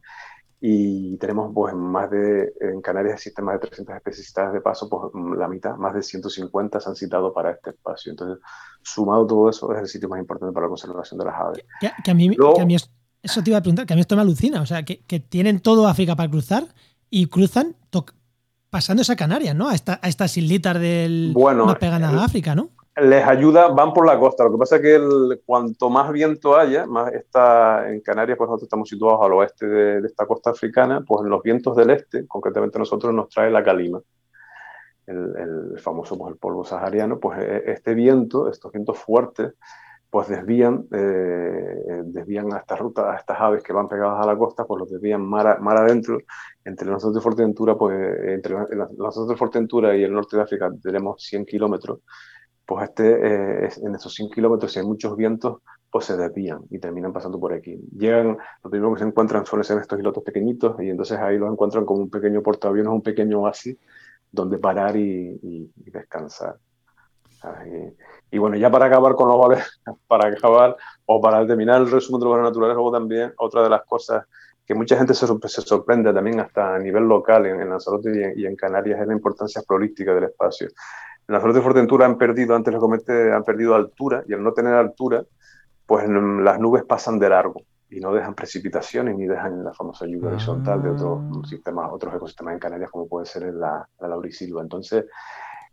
[0.64, 4.88] y tenemos pues más de, en Canarias existen más de 300 especies citadas de paso,
[4.88, 8.12] pues la mitad, más de 150 se han citado para este espacio.
[8.12, 8.44] Entonces,
[8.84, 11.66] sumado todo eso, es el sitio más importante para la conservación de las aves.
[11.80, 12.30] Que, a, mí,
[13.24, 15.20] eso te iba a preguntar, que a mí esto me alucina, o sea, que, que
[15.20, 16.68] tienen todo África para cruzar
[17.12, 17.76] y cruzan
[18.71, 19.67] pasándose a Canarias, ¿no?
[19.67, 22.69] A, esta, a estas islitas del bueno, no pegan a África, ¿no?
[22.95, 24.45] Les ayuda, van por la costa.
[24.45, 28.67] Lo que pasa es que cuanto más viento haya, más está en Canarias, pues nosotros
[28.67, 32.80] estamos situados al oeste de, esta costa africana, pues en los vientos del este, concretamente
[32.80, 34.02] nosotros nos trae la calima,
[35.06, 39.54] el, famoso pues, el polvo sahariano, pues e, este viento, estos vientos fuertes,
[40.12, 44.38] pues desvían, eh, desvían a estas rutas, a estas aves que van pegadas a la
[44.38, 46.19] costa, pues los desvían mar, mar adentro.
[46.65, 47.95] Entre nosotros de Fuerteventura, pues
[48.28, 52.00] entre nosotros de Fuerteventura y el norte de África tenemos 100 kilómetros.
[52.65, 56.80] Pues este, eh, en esos 100 kilómetros, si hay muchos vientos, pues se desvían y
[56.80, 57.80] terminan pasando por aquí.
[57.97, 61.50] Llegan, lo primero que se encuentran suelen ser estos islotes pequeñitos y entonces ahí los
[61.50, 63.78] encuentran como un pequeño portaaviones, un pequeño oasis
[64.30, 66.58] donde parar y descansar.
[68.32, 70.75] Y, bueno, ya para acabar con los valores, para acabar
[71.06, 74.25] o para terminar el resumen de los valores naturales, luego también otra de las cosas
[74.65, 78.56] que mucha gente se, se sorprende también hasta a nivel local en, Lanzarote y en,
[78.56, 80.67] Canarias es la importancia florística del espacio.
[81.27, 84.54] En Lanzarote y Fuerteventura han perdido, antes lo comenté, han perdido altura y al no
[84.54, 85.23] tener altura,
[85.86, 90.30] pues las nubes pasan de largo y no dejan precipitaciones ni dejan la famosa lluvia
[90.30, 91.47] horizontal de otros ah.
[91.47, 94.62] sistemas, otros ecosistemas en Canarias como puede ser la, la laurisilva.
[94.62, 95.06] Entonces,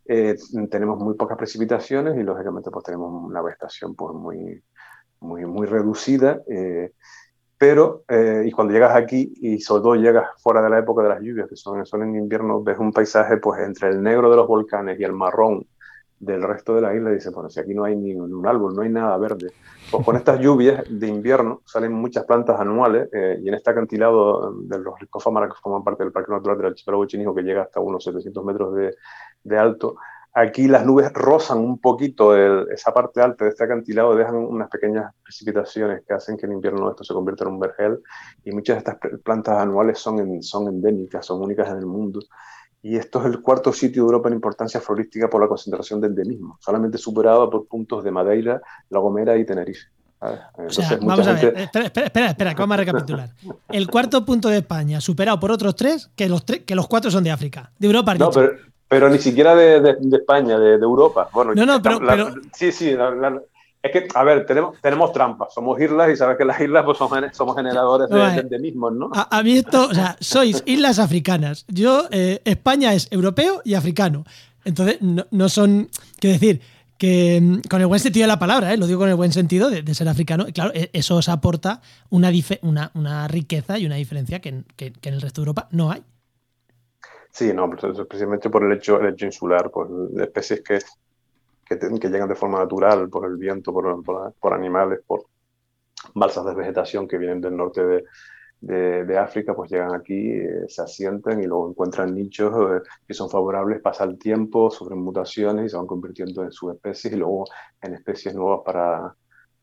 [0.08, 0.36] eh,
[0.70, 4.62] tenemos muy pocas precipitaciones y lógicamente pues tenemos una vegetación pues, muy,
[5.20, 6.40] muy, muy reducida.
[6.48, 6.92] Eh,
[7.58, 11.08] pero, eh, y cuando llegas aquí, y sobre todo llegas fuera de la época de
[11.10, 14.36] las lluvias, que son, son en invierno, ves un paisaje pues entre el negro de
[14.36, 15.66] los volcanes y el marrón
[16.20, 18.74] del resto de la isla, y dices, bueno, si aquí no hay ni un árbol,
[18.74, 19.52] no hay nada verde.
[19.90, 24.78] Pues con estas lluvias de invierno salen muchas plantas anuales, y en este acantilado de
[24.78, 28.04] los ricofámaras que forman parte del Parque Natural del Archipiélago Chinijo, que llega hasta unos
[28.04, 28.94] 700 metros de,
[29.44, 29.96] de alto.
[30.34, 35.12] Aquí las nubes rozan un poquito esa parte alta de este acantilado, dejan unas pequeñas
[35.22, 37.98] precipitaciones que hacen que en invierno esto se convierta en un vergel
[38.44, 42.20] y muchas de estas plantas anuales son, son endémicas, son únicas en el mundo.
[42.82, 46.08] Y esto es el cuarto sitio de Europa en importancia florística por la concentración de
[46.08, 48.60] endemismo, solamente superado por puntos de Madeira,
[48.90, 49.88] La Gomera y Tenerife.
[50.20, 53.30] vamos a ver, espera, espera, espera, que vamos a recapitular.
[53.68, 57.10] El cuarto punto de España, superado por otros tres, que los, tres, que los cuatro
[57.10, 58.14] son de África, de Europa.
[58.14, 58.52] No, pero,
[58.86, 61.28] pero ni siquiera de, España, de, Europa.
[61.32, 61.98] Bueno, no, no, pero,
[62.52, 62.96] Sí, sí.
[63.82, 65.54] Es que, a ver, tenemos, tenemos trampas.
[65.54, 68.08] Somos islas y sabes que las islas pues, somos, generadores
[68.48, 69.10] de, mismos, ¿no?
[69.12, 71.64] A, mí esto, o sea, sois islas africanas.
[71.68, 74.24] Yo, eh, España es europeo y africano.
[74.64, 75.88] Entonces, no, son,
[76.18, 76.60] quiero decir,
[76.98, 78.76] que mm, con el buen sentido de la palabra, ¿eh?
[78.76, 82.30] lo digo con el buen sentido de, ser africano, claro, e, eso os aporta una,
[82.62, 86.02] una, una riqueza y una diferencia que, que en el resto de Europa no hay.
[87.30, 89.88] Sí, no, precisamente por el hecho, el hecho insular, por
[90.20, 90.78] especies que,
[91.68, 95.26] que, llegan de forma natural, por el viento, por, animales, por
[96.14, 100.82] balsas de vegetación que vienen del norte de, de, África, pues llegan aquí, eh, se
[100.82, 105.68] asientan y luego encuentran nichos eh, que son favorables, pasa el tiempo, sufren mutaciones y
[105.68, 107.44] se van convirtiendo en subespecies y luego
[107.82, 109.14] en especies nuevas para,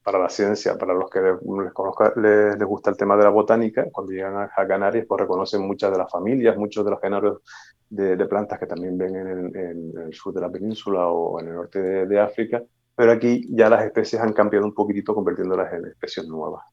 [0.05, 3.87] para la ciencia, para los que les, conozca, les, gusta el tema de la botánica,
[3.91, 7.41] cuando llegan a, Canarias, pues reconocen muchas de las familias, muchos de los géneros
[7.89, 11.79] de, plantas que también ven en el, sur de la península o en el norte
[12.05, 12.61] de, África,
[12.95, 16.63] pero aquí ya las especies han cambiado un poquitito convirtiéndolas en especies nuevas.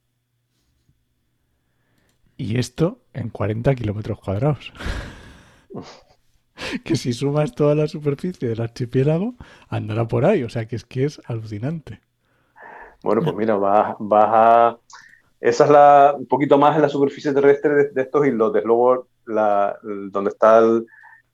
[2.37, 4.75] Y esto en 40 kilómetros cuadrados.
[6.85, 9.37] que si sumas toda la superficie del archipiélago,
[9.69, 10.43] andará por ahí.
[10.43, 12.03] O sea que es que es alucinante.
[13.03, 14.77] Bueno, pues mira, vas, a...
[15.41, 18.65] esa es la, un poquito más en la superficie terrestre de, estos islotes.
[18.65, 20.87] Luego, la, donde está el,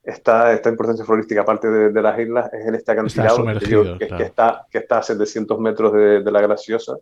[0.03, 4.65] esta, esta importancia florística, aparte de, las islas, es en este acantilado que, que, está,
[4.69, 6.93] que está a 700 metros de, la graciosa,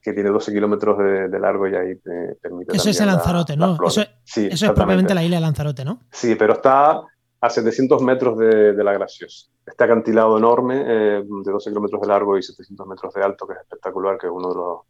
[0.00, 1.94] que tiene 12 kilómetros de, largo y ahí
[2.40, 2.76] permite.
[2.76, 3.78] Eso es el Lanzarote, ¿no?
[3.86, 6.00] Eso, es propiamente la isla de Lanzarote, ¿no?
[6.10, 7.02] Sí, pero está
[7.46, 9.48] a 700 metros de, la graciosa.
[9.64, 13.54] Este acantilado enorme, eh, de 12 kilómetros de largo y 700 metros de alto, que
[13.54, 14.80] es espectacular, que es uno de los,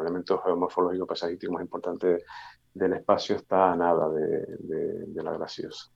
[0.00, 2.24] elementos geomorfológicos paisajísticos más importantes
[2.72, 5.90] del espacio, está a nada de la graciosa.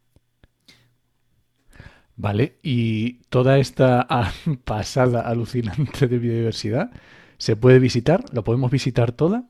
[2.20, 4.08] Vale, y toda esta
[4.64, 6.90] pasada alucinante de biodiversidad,
[7.36, 8.24] ¿se puede visitar?
[8.32, 9.48] ¿Lo podemos visitar toda?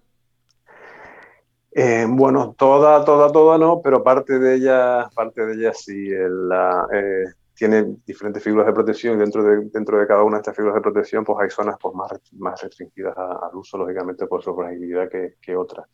[1.81, 6.11] Eh, bueno, toda, toda, toda no, pero parte de ella, parte de ella sí.
[6.11, 10.57] Eh, tiene diferentes figuras de protección y dentro de, dentro de cada una de estas
[10.57, 14.57] figuras de protección pues hay zonas pues, más, más restringidas al uso, lógicamente, por su
[14.57, 15.87] fragilidad que, que otras.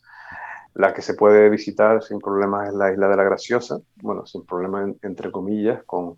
[0.73, 4.47] La que se puede visitar sin problemas es la isla de la Graciosa, bueno, sin
[4.47, 6.17] problemas entre comillas, con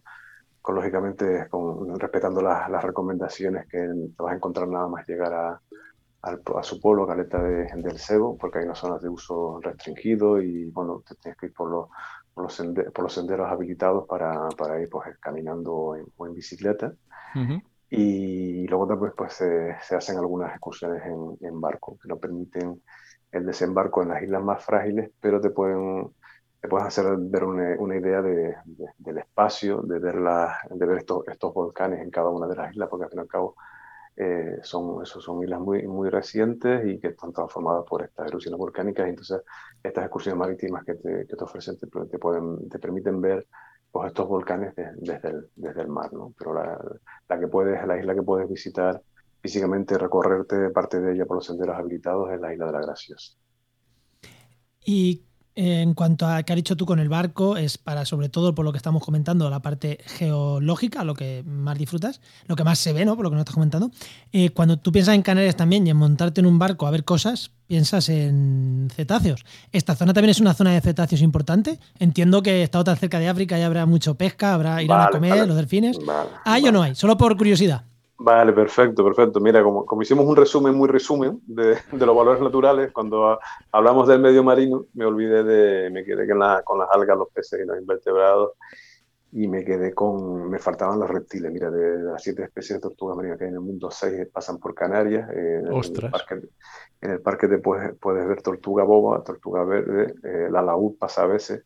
[0.68, 5.60] lógicamente con, respetando las recomendaciones que te vas a encontrar nada más llegar a,
[6.26, 10.66] a su pueblo, Caleta de, del Cebo, porque hay unas zonas de uso restringido y
[10.70, 11.88] bueno, te tienes que ir por los,
[12.34, 16.92] por los, por los senderos habilitados para, para ir pues, caminando o en, bicicleta.
[17.88, 22.82] Y luego después pues, se, se hacen algunas excursiones en, en, barco que no permiten
[23.30, 26.10] el desembarco en las islas más frágiles, pero te pueden
[26.68, 28.56] puedes hacer ver una, idea de,
[28.98, 32.72] del espacio, de ver, la, de ver estos, estos volcanes en cada una de las
[32.72, 33.56] islas, porque al fin y al cabo
[34.16, 38.58] eh, son, esos son islas muy, muy recientes y que están transformadas por estas erupciones
[38.58, 39.06] volcánicas.
[39.06, 39.42] Entonces,
[39.82, 43.46] estas excursiones marítimas que te, que te ofrecen te, te, pueden, te permiten ver
[43.92, 46.10] pues, estos volcanes desde, el, desde el mar.
[46.14, 46.32] ¿no?
[46.38, 46.80] Pero la,
[47.28, 49.02] la, que puedes, la isla que puedes visitar
[49.42, 53.36] físicamente, recorrerte parte de ella por los senderos habilitados es la isla de la Graciosa.
[54.82, 55.25] ¿Y
[55.56, 58.64] en cuanto a que has dicho tú con el barco, es para sobre todo por
[58.64, 62.92] lo que estamos comentando, la parte geológica, lo que más disfrutas, lo que más se
[62.92, 63.16] ve, ¿no?
[63.16, 63.90] Por lo que nos estás comentando.
[64.32, 67.04] Eh, cuando tú piensas en Canarias también y en montarte en un barco a ver
[67.04, 69.46] cosas, piensas en cetáceos.
[69.72, 71.80] ¿Esta zona también es una zona de cetáceos importante?
[71.98, 75.48] Entiendo que está tan cerca de África y habrá mucho pesca, habrá ir a comer,
[75.48, 75.98] los delfines.
[76.44, 76.94] ¿Hay o no hay?
[76.94, 77.84] Solo por curiosidad.
[78.18, 79.40] Vale, perfecto, perfecto.
[79.40, 83.38] Mira, como, como hicimos un resumen muy resumen de, de, los valores naturales, cuando
[83.70, 87.28] hablamos del medio marino, me olvidé de, me quedé con, la, con las algas, los
[87.28, 88.52] peces y los invertebrados,
[89.32, 91.52] y me quedé con, me faltaban los reptiles.
[91.52, 94.58] Mira, de, las siete especies de tortuga marina que hay en el mundo, seis pasan
[94.58, 95.28] por Canarias.
[95.30, 96.40] Eh, en, el parque,
[97.02, 101.24] en el parque te puedes, puedes ver tortuga boba, tortuga verde, eh, la laúd pasa
[101.24, 101.64] a veces.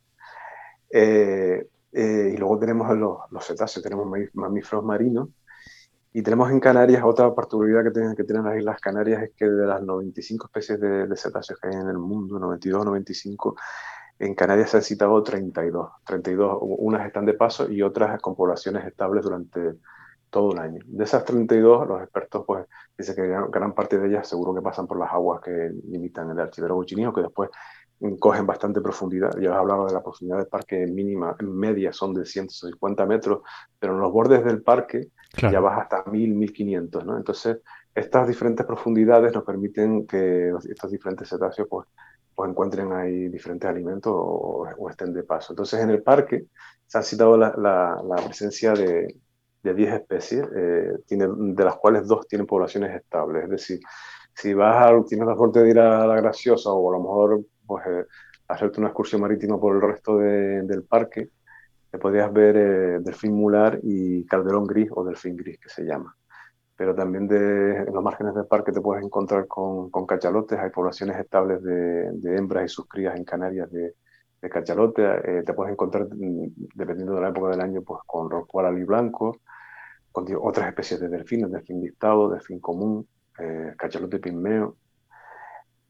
[0.91, 5.29] Eh, y luego tenemos los, los cetáceos, tenemos mamíferos marinos
[6.13, 9.47] y tenemos en Canarias otra particularidad que tienen, que tienen las Islas Canarias es que
[9.47, 13.57] de las 95 especies de, cetáceos que hay en el mundo, 92 o 95,
[14.19, 15.89] en Canarias se han citado 32.
[16.05, 19.77] 32, unas están de paso y otras con poblaciones estables durante
[20.31, 20.81] todo el año.
[20.85, 22.67] De esas 32, los expertos pues
[22.99, 26.41] dicen que gran, parte de ellas seguro que pasan por las aguas que limitan el
[26.41, 27.51] archipiélago chinío, que después
[28.19, 29.31] cogen bastante profundidad.
[29.39, 33.43] Ya he hablado de la profundidad del parque mínima, media son de 150 metros,
[33.79, 37.17] pero en los bordes del parque ya vas hasta 1000, 1500, ¿no?
[37.17, 37.59] Entonces,
[37.95, 41.89] estas diferentes profundidades nos permiten que estos diferentes cetáceos pues,
[42.35, 45.53] pues encuentren ahí diferentes alimentos o, estén de paso.
[45.53, 46.47] Entonces, en el parque
[46.87, 49.15] se ha citado la, la, presencia de,
[49.63, 53.45] de 10 especies, eh, tiene, de las cuales dos tienen poblaciones estables.
[53.45, 53.81] Es decir,
[54.35, 57.41] si vas a, tienes la suerte de ir a la Graciosa o a lo mejor
[57.67, 58.05] pues, eh,
[58.49, 61.31] hacerte una excursión marítima por el resto de, del parque,
[61.99, 66.17] podrías ver eh, delfín mular y calderón gris o delfín gris que se llama.
[66.77, 70.71] Pero también de, en los márgenes del parque te puedes encontrar con, con cachalotes, hay
[70.71, 73.95] poblaciones estables de, de, hembras y sus crías en Canarias de,
[74.41, 78.31] de cachalote, eh, te puedes encontrar, mm, dependiendo de la época del año, pues con
[78.31, 79.41] rorcual blanco,
[80.13, 83.07] con otras especies de delfines, delfín listado, delfín común,
[83.39, 84.77] eh, cachalote pigmeo,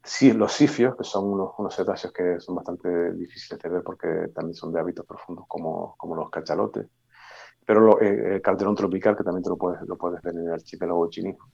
[0.02, 4.28] Sí, los sifios, que son unos, unos, cetáceos que son bastante difíciles de ver porque
[4.34, 6.86] también son de hábitos profundos como, como los cachalotes.
[7.66, 10.52] Pero eh, el calderón tropical, que también te lo puedes, lo puedes ver en el
[10.54, 11.48] archipiélago chinijo.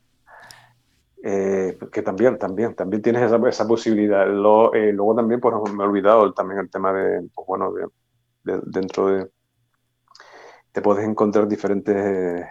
[1.22, 4.26] Eh, que también, también, también tienes esa, esa posibilidad.
[4.28, 7.86] Lo, eh, luego también, pues me he olvidado también el tema de, pues bueno, de,
[8.44, 9.28] de, dentro de,
[10.76, 12.44] te puedes encontrar diferentes eh,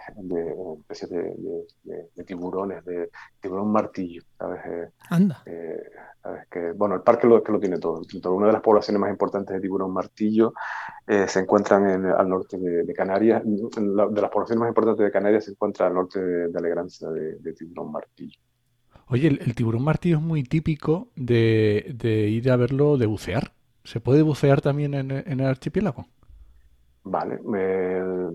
[0.80, 3.08] especies de, tiburones, de
[3.40, 4.60] tiburón martillo, ¿sabes?
[4.66, 5.44] Eh, Anda.
[5.46, 5.80] Eh,
[6.20, 6.48] ¿sabes?
[6.50, 8.02] Que, bueno, el parque lo, que lo tiene todo.
[8.34, 10.54] Una de las poblaciones más importantes de tiburón martillo
[11.06, 13.44] se encuentran en, al norte de, Canarias.
[13.44, 17.92] de las poblaciones más importantes de Canarias se encuentra al norte de, Alegranza de, tiburón
[17.92, 18.40] martillo.
[19.06, 21.94] Oye, el, tiburón martillo es muy típico de,
[22.28, 23.52] ir a verlo de bucear.
[23.84, 26.08] ¿Se puede bucear también en, el archipiélago?
[27.08, 27.38] Vale.
[27.56, 28.32] Eh,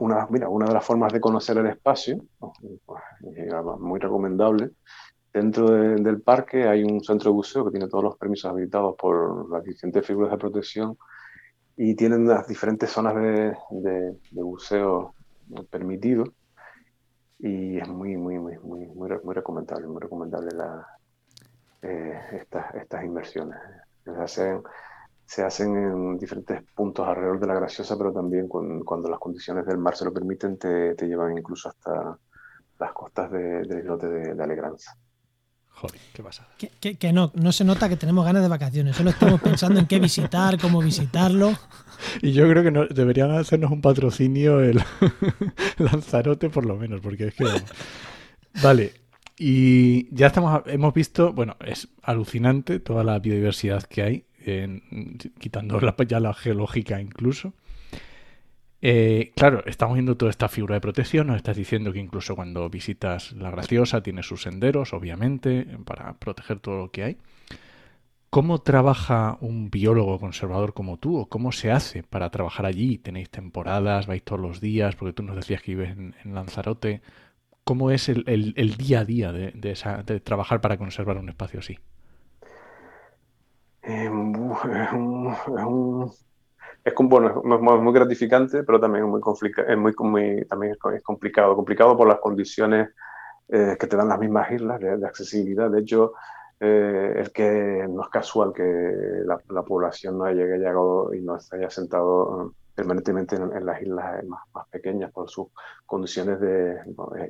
[0.00, 2.18] una, mira, una de las formas de conocer el espacio,
[3.78, 4.70] muy recomendable,
[5.32, 9.48] dentro del parque hay un centro de buceo que tiene todos los permisos habilitados por
[9.50, 10.98] las diferentes figuras de protección
[11.76, 15.14] y tienen las diferentes zonas de, de, buceo
[15.70, 16.28] permitidos
[17.38, 20.86] y es muy, muy, muy, muy, muy, muy recomendable, muy recomendable la,
[21.82, 23.58] eh, estas, estas inversiones.
[24.04, 24.62] Se hacen,
[25.30, 29.78] se hacen en diferentes puntos alrededor de la graciosa, pero también cuando las condiciones del
[29.78, 32.18] mar se lo permiten, te, te llevan incluso hasta
[32.80, 34.96] las costas de, del islote de, de Alegranza.
[35.68, 36.48] Joder, qué pasa.
[36.58, 39.86] Que, que, no, no se nota que tenemos ganas de vacaciones, solo estamos pensando en
[39.86, 41.52] qué visitar, cómo visitarlo.
[42.22, 44.82] Y yo creo que no, deberían hacernos un patrocinio el
[45.78, 47.44] Lanzarote por lo menos, porque es que...
[48.62, 48.94] Vale,
[49.38, 54.24] y ya estamos, hemos visto, bueno, es alucinante toda la biodiversidad que hay,
[55.38, 57.54] quitando la, ya la geológica incluso.
[58.82, 62.68] Eh, claro, estamos viendo toda esta figura de protección, nos estás diciendo que incluso cuando
[62.70, 67.18] visitas la graciosa tiene sus senderos, obviamente, para proteger todo lo que hay.
[68.30, 71.18] ¿Cómo trabaja un biólogo conservador como tú?
[71.18, 72.96] ¿O cómo se hace para trabajar allí?
[72.96, 74.06] ¿Tenéis temporadas?
[74.06, 74.94] ¿Vais todos los días?
[74.94, 77.02] Porque tú nos decías que vives en, Lanzarote.
[77.64, 81.78] ¿Cómo es el, día a día de, trabajar para conservar un espacio así?
[83.82, 84.08] Eh,
[86.84, 89.20] es, bueno, es muy gratificante, pero también es muy,
[89.68, 91.54] es muy, también es complicado.
[91.56, 92.90] Complicado por las condiciones
[93.52, 95.68] eh, que te dan las mismas islas de, accesibilidad.
[95.70, 96.12] De hecho,
[96.60, 101.56] eh, es que no es casual que la, población no haya llegado y no se
[101.56, 105.48] haya sentado um, permanentemente en, las islas más, más, pequeñas por sus
[105.84, 106.76] condiciones de,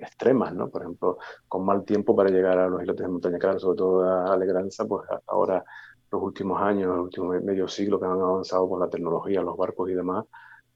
[0.00, 0.68] extremas, ¿no?
[0.68, 1.16] Por ejemplo,
[1.48, 4.84] con mal tiempo para llegar a los islotes de montaña clara, sobre todo a Alegranza,
[4.84, 5.64] pues ahora
[6.10, 9.90] los últimos años, el último medio siglo que han avanzado con la tecnología, los barcos
[9.90, 10.24] y demás,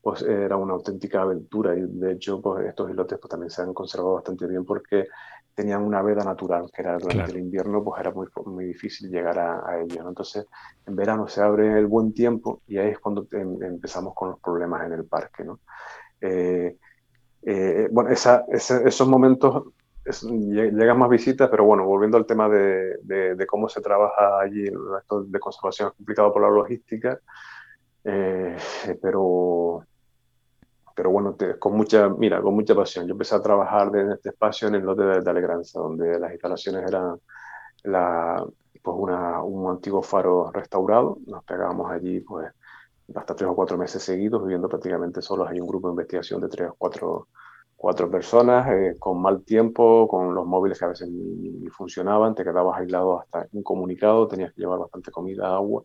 [0.00, 1.76] pues era una auténtica aventura.
[1.76, 5.08] Y de hecho pues estos islotes pues también se han conservado bastante bien porque
[5.54, 9.38] tenían una veda natural que era durante el invierno pues era muy, muy difícil llegar
[9.38, 10.46] a, ellos entonces
[10.86, 14.40] en verano se abre el buen tiempo y ahí es cuando em, empezamos con los
[14.40, 15.60] problemas en el parque ¿no?
[16.20, 16.76] Eh,
[17.42, 19.64] eh, bueno esa, esos momentos
[20.04, 25.24] llegan más visitas, pero bueno, volviendo al tema de, de, cómo se trabaja allí, esto
[25.24, 27.18] de conservación es complicado por la logística,
[28.04, 28.56] eh,
[29.00, 29.84] pero,
[30.94, 33.06] pero bueno, con mucha, mira, con mucha pasión.
[33.06, 36.86] Yo empecé a trabajar en este espacio en el lote de, Alegranza, donde las instalaciones
[36.86, 37.18] eran
[37.84, 38.44] la,
[38.82, 42.50] pues una, un antiguo faro restaurado, nos pegábamos allí pues
[43.14, 45.48] hasta tres o cuatro meses seguidos, viviendo prácticamente solos.
[45.48, 47.28] Hay un grupo de investigación de tres o cuatro
[47.84, 52.42] cuatro personas eh, con mal tiempo, con los móviles que a veces ni, funcionaban, te
[52.42, 55.84] quedabas aislado hasta incomunicado, tenías que llevar bastante comida, agua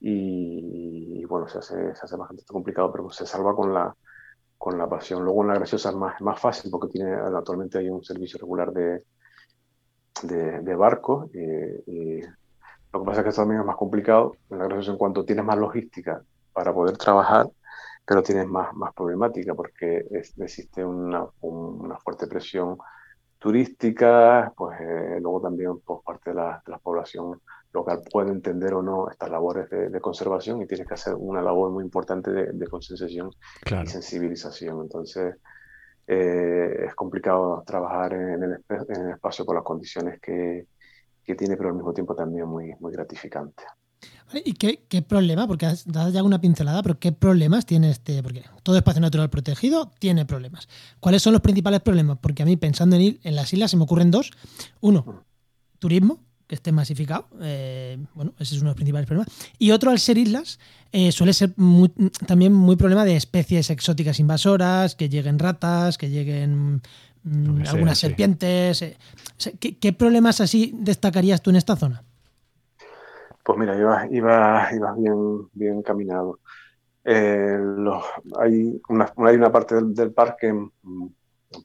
[0.00, 3.94] y, bueno, se hace, se hace bastante complicado, pero se salva con la,
[4.58, 5.22] con la pasión.
[5.22, 8.72] Luego en la graciosa es más, más fácil porque tiene, actualmente hay un servicio regular
[8.72, 9.04] de,
[10.24, 12.20] de, de barcos y,
[12.92, 15.24] lo que pasa es que esto también es más complicado en la graciosa en cuanto
[15.24, 16.20] tienes más logística
[16.52, 17.46] para poder trabajar
[18.04, 20.04] pero tienes más, más problemática porque
[20.38, 22.76] existe una, una, fuerte presión
[23.38, 27.40] turística, pues eh, luego también por parte de la, de la, población
[27.72, 31.70] local puede entender o no estas labores de, conservación y tienes que hacer una labor
[31.70, 33.30] muy importante de, de concienciación
[33.64, 34.82] y sensibilización.
[34.82, 35.36] Entonces,
[36.06, 40.66] eh, es complicado trabajar en el, en el, espacio por las condiciones que,
[41.24, 43.64] que tiene, pero al mismo tiempo también muy, muy gratificante.
[44.44, 45.46] ¿Y qué, qué, problema?
[45.46, 48.22] Porque has dado ya una pincelada, pero ¿qué problemas tiene este?
[48.22, 50.68] Porque todo espacio natural protegido tiene problemas.
[51.00, 52.18] ¿Cuáles son los principales problemas?
[52.20, 54.30] Porque a mí, pensando en, ir, en las islas, se me ocurren dos.
[54.80, 55.24] Uno,
[55.78, 57.28] turismo, que esté masificado.
[57.42, 59.28] Eh, bueno, ese es uno de los principales problemas.
[59.58, 60.58] Y otro, al ser islas,
[60.92, 61.54] eh, suele ser
[62.26, 66.80] también muy problema de especies exóticas invasoras, que lleguen ratas, que lleguen
[67.22, 68.82] mm, algunas serpientes.
[68.82, 68.96] Eh,
[69.60, 72.02] ¿qué, ¿Qué problemas así destacarías tú en esta zona?
[73.42, 76.40] Pues mira, ibas iba, iba bien, bien caminado.
[77.04, 77.58] Eh,
[78.38, 81.06] hay, una, hay una parte del, parque mm,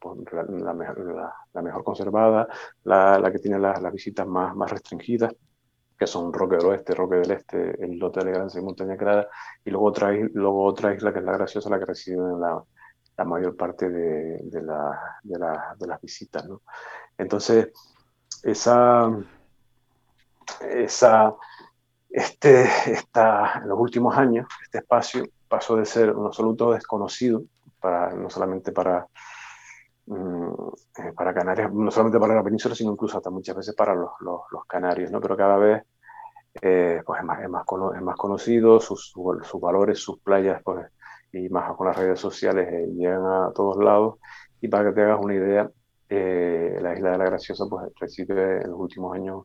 [0.00, 2.48] pues, la, mejor, conservada,
[2.84, 5.32] la, la que tiene las, visitas más, más restringidas,
[5.96, 9.28] que son Roque del Oeste, Roque del Este, el Lote de Elegancia y Montaña Crada,
[9.64, 12.62] y luego otra, luego otra isla que es la Graciosa, la que recibe la,
[13.16, 16.48] la mayor parte de, de, la, de, la, de las visitas.
[16.48, 16.62] ¿no?
[17.16, 17.68] Entonces,
[18.42, 19.10] esa,
[20.70, 21.34] esa
[22.10, 27.42] este, está en los últimos años, este espacio pasó de ser un absoluto desconocido,
[27.80, 29.06] para, no solamente para
[30.06, 30.52] mm,
[30.98, 34.10] eh, para Canarias, no solamente para la península, sino incluso hasta muchas veces para los,
[34.20, 35.20] los, canarios, ¿no?
[35.20, 35.82] Pero cada vez
[36.62, 40.86] eh, pues es, más, es, más es más conocido, sus, sus, valores, sus playas, pues,
[41.32, 44.16] y más con las redes sociales eh, llegan a todos lados.
[44.60, 45.70] Y para que te hagas una idea,
[46.10, 49.44] la isla de la Graciosa pues, recibe en los últimos años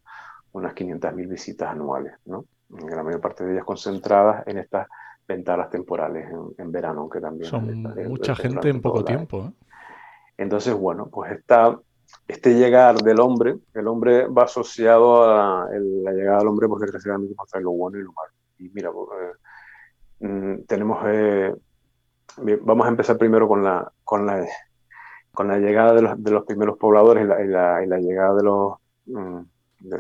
[0.54, 2.46] unas 500.000 visitas anuales, ¿no?
[2.70, 4.88] la mayor parte de ellas concentradas en estas
[5.28, 6.28] ventanas temporales
[6.58, 7.50] en, verano, aunque también...
[7.50, 9.46] Son mucha gente en poco tiempo.
[9.46, 9.52] ¿eh?
[10.38, 11.78] Entonces, bueno, pues está
[12.28, 17.36] este llegar del hombre, el hombre va asociado a la llegada del hombre, porque desgraciadamente
[17.50, 18.34] trae lo bueno y lo malo.
[18.60, 19.10] Y mira, pues,
[20.20, 21.04] eh, mm, tenemos...
[21.08, 21.54] Eh,
[22.62, 24.46] vamos a empezar primero con la, con la,
[25.32, 28.44] con la llegada de los, de los primeros pobladores y la, y la, llegada de
[28.44, 28.74] los...
[29.06, 29.42] Mm,
[29.84, 30.00] de,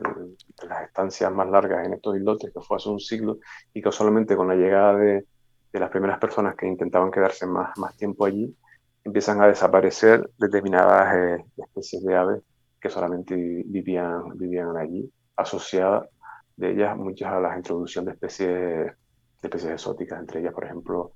[0.68, 3.38] las estancias más largas en estos islotes, que fue hace un siglo,
[3.74, 5.26] y que solamente con la llegada de,
[5.72, 8.56] de las primeras personas que intentaban quedarse más, más tiempo allí,
[9.04, 12.42] empiezan a desaparecer determinadas eh, especies de aves
[12.80, 16.08] que solamente vivían, vivían allí, asociadas
[16.56, 18.94] de ellas muchas a la introducción de especies, de
[19.42, 21.14] especies exóticas, entre ellas, por ejemplo,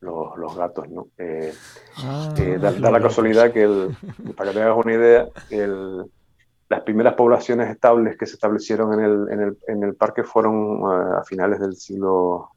[0.00, 0.88] los, los gatos.
[0.88, 1.08] ¿no?
[1.18, 1.52] Eh,
[1.96, 3.96] ah, eh, da, la casualidad que, el,
[4.36, 6.04] para que te hagas una idea, el,
[6.68, 10.80] las primeras poblaciones estables que se establecieron en el, en el, en el parque fueron
[10.80, 12.50] eh, a finales del siglo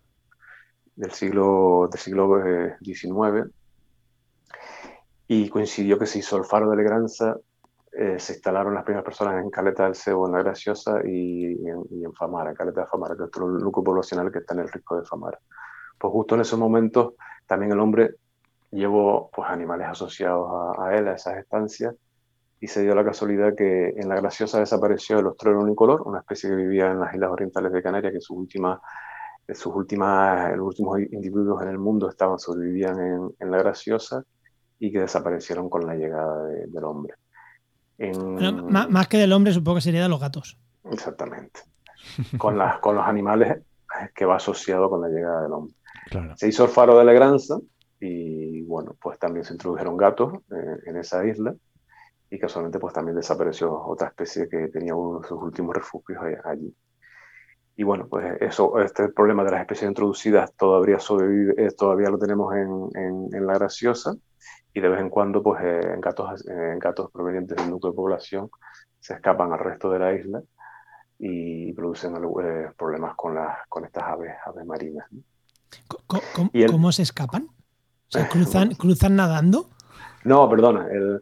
[0.95, 3.49] del siglo del siglo XIX eh,
[5.27, 7.37] y coincidió que se hizo el faro de Legranza,
[7.93, 12.13] eh, se instalaron las primeras personas en Caleta del Cebo, en La Graciosa y, en,
[12.13, 14.97] Famara, en Caleta de Famara, que es otro núcleo poblacional que está en el Risco
[14.97, 15.39] de Famara.
[15.97, 17.13] Pues justo en esos momentos
[17.47, 18.15] también el hombre
[18.71, 21.95] llevó pues, animales asociados a él, a esas estancias,
[22.61, 26.47] y se dio la casualidad que en la Graciosa desapareció el ostrero unicolor, una especie
[26.47, 28.79] que vivía en las islas orientales de Canarias, que sus últimas,
[29.49, 34.23] sus últimas, los últimos individuos en el mundo estaban, sobrevivían en, en la Graciosa
[34.77, 37.15] y que desaparecieron con la llegada del hombre.
[38.69, 40.59] más, que del hombre, supongo que sería de los gatos.
[40.83, 41.61] Exactamente.
[42.37, 43.59] Con, las, con los animales
[44.13, 45.75] que va asociado con la llegada del hombre.
[46.35, 47.59] Se hizo el faro de Legranza
[47.99, 51.55] y bueno, pues también se introdujeron gatos eh, en esa isla
[52.31, 56.73] y casualmente pues también desapareció otra especie que tenía uno de sus últimos refugios allí.
[57.75, 62.17] Y bueno, pues eso, este problema de las especies introducidas todavía sobrevive, eh, todavía lo
[62.17, 64.15] tenemos en, en, la graciosa
[64.73, 67.95] y de vez en cuando pues eh, en, gatos, en gatos provenientes del núcleo de
[67.97, 68.49] población
[68.99, 70.41] se escapan al resto de la isla
[71.19, 75.05] y producen eh, problemas con, las con estas aves, aves marinas.
[76.07, 77.49] ¿Cómo, se escapan?
[78.07, 79.69] ¿Se cruzan, cruzan nadando?
[80.23, 81.21] No, perdona, el,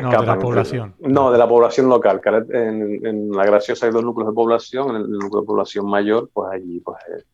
[0.00, 0.94] no, de la población.
[1.00, 2.20] No, de la población local.
[2.50, 4.90] En, la Graciosa hay dos núcleos de población.
[4.90, 7.24] En el, núcleo de población mayor, pues allí pues, eh,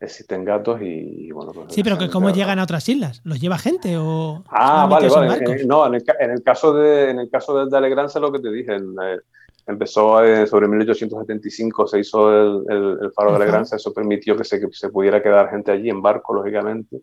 [0.00, 1.52] existen gatos y, bueno.
[1.52, 3.20] Pues, sí, pero que ¿cómo llegan a otras islas?
[3.24, 4.44] ¿Los lleva gente o.?
[4.48, 5.64] Ah, vale, vale.
[5.66, 8.76] no, en el, caso de, en el caso de, Alegranza, lo que te dije.
[8.76, 9.18] Eh,
[9.66, 12.32] empezó eh, sobre 1875, se hizo
[12.68, 13.76] el, faro de Alegranza.
[13.76, 17.02] Eso permitió que se, que se pudiera quedar gente allí en barco, lógicamente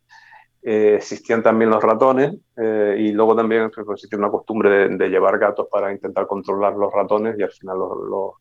[0.61, 5.67] eh, existían también los ratones eh, y luego también existía una costumbre de, llevar gatos
[5.71, 8.33] para intentar controlar los ratones y al final los,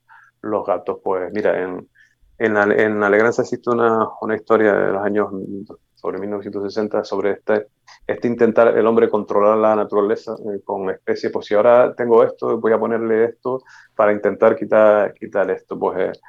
[0.42, 1.88] los, gatos, pues mira, en,
[2.38, 5.28] en, en Alegranza existe una, una, historia de los años
[5.94, 7.68] sobre 1960 sobre este,
[8.06, 12.58] este intentar el hombre controlar la naturaleza eh, con especies, pues si ahora tengo esto,
[12.58, 13.62] voy a ponerle esto
[13.94, 16.20] para intentar quitar, quitar esto, pues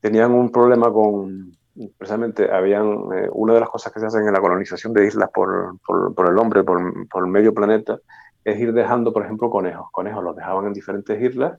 [0.00, 1.52] tenían un problema con
[1.96, 5.30] precisamente habían, eh, una de las cosas que se hacen en la colonización de islas
[5.32, 7.98] por, por, el hombre, por, por, el medio planeta,
[8.44, 9.88] es ir dejando, por ejemplo, conejos.
[9.92, 11.58] Conejos los dejaban en diferentes islas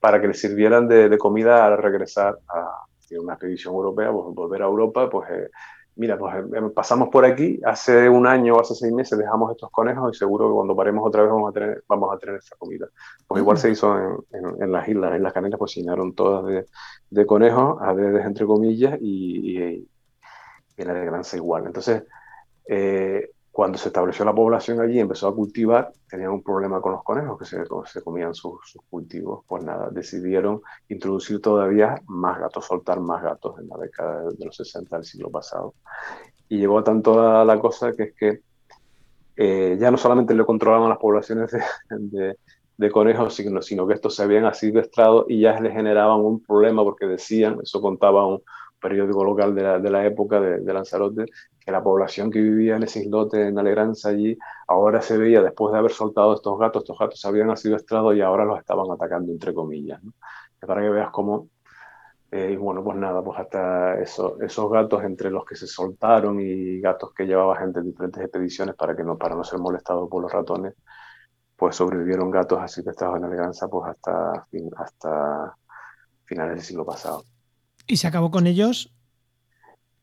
[0.00, 2.84] para que les sirvieran de, de comida al regresar a
[3.16, 5.48] una expedición europea, pues volver a Europa, pues eh,
[5.98, 9.50] mira, pues eh, em, pasamos por aquí, hace un año o hace seis meses dejamos
[9.50, 12.36] estos conejos y seguro que cuando paremos otra vez vamos a tener, vamos a tener
[12.36, 12.86] esta comida.
[13.26, 16.66] Pues igual se hizo en, en, las islas, en las Canarias pues llenaron todas de,
[17.10, 19.88] de conejos, a veces entre comillas, y, y,
[20.76, 21.66] en la de Granza igual.
[21.66, 22.04] Entonces,
[22.68, 27.02] eh, cuando se estableció la población allí, empezó a cultivar, tenían un problema con los
[27.02, 27.56] conejos, que se,
[27.86, 29.44] se comían sus, cultivos.
[29.48, 34.54] Pues nada, decidieron introducir todavía más gatos, soltar más gatos en la década de los
[34.54, 35.74] 60 del siglo pasado.
[36.48, 38.42] Y llegó a tanto la, cosa que es que
[39.34, 41.50] eh, ya no solamente le controlaban las poblaciones
[41.90, 42.36] de,
[42.76, 46.84] de, conejos, sino, sino, que estos se habían estrado y ya les generaban un problema
[46.84, 48.40] porque decían, eso contaba un
[48.80, 51.24] periódico local de la, de la época de, de Lanzarote,
[51.72, 55.78] la población que vivía en ese islote en Alegranza allí, ahora se veía, después de
[55.78, 60.00] haber soltado estos gatos, estos gatos habían estrados y ahora los estaban atacando, entre comillas.
[60.60, 61.48] Para que veas cómo,
[62.30, 66.40] eh, y bueno, pues nada, pues hasta eso, esos gatos entre los que se soltaron
[66.40, 70.08] y gatos que llevaba gente en diferentes expediciones para, que no, para no ser molestados
[70.10, 70.74] por los ratones,
[71.56, 74.46] pues sobrevivieron gatos así que estaban en Aleganza pues hasta,
[74.76, 75.56] hasta
[76.24, 77.24] finales del siglo pasado.
[77.86, 78.94] ¿Y se acabó con ellos?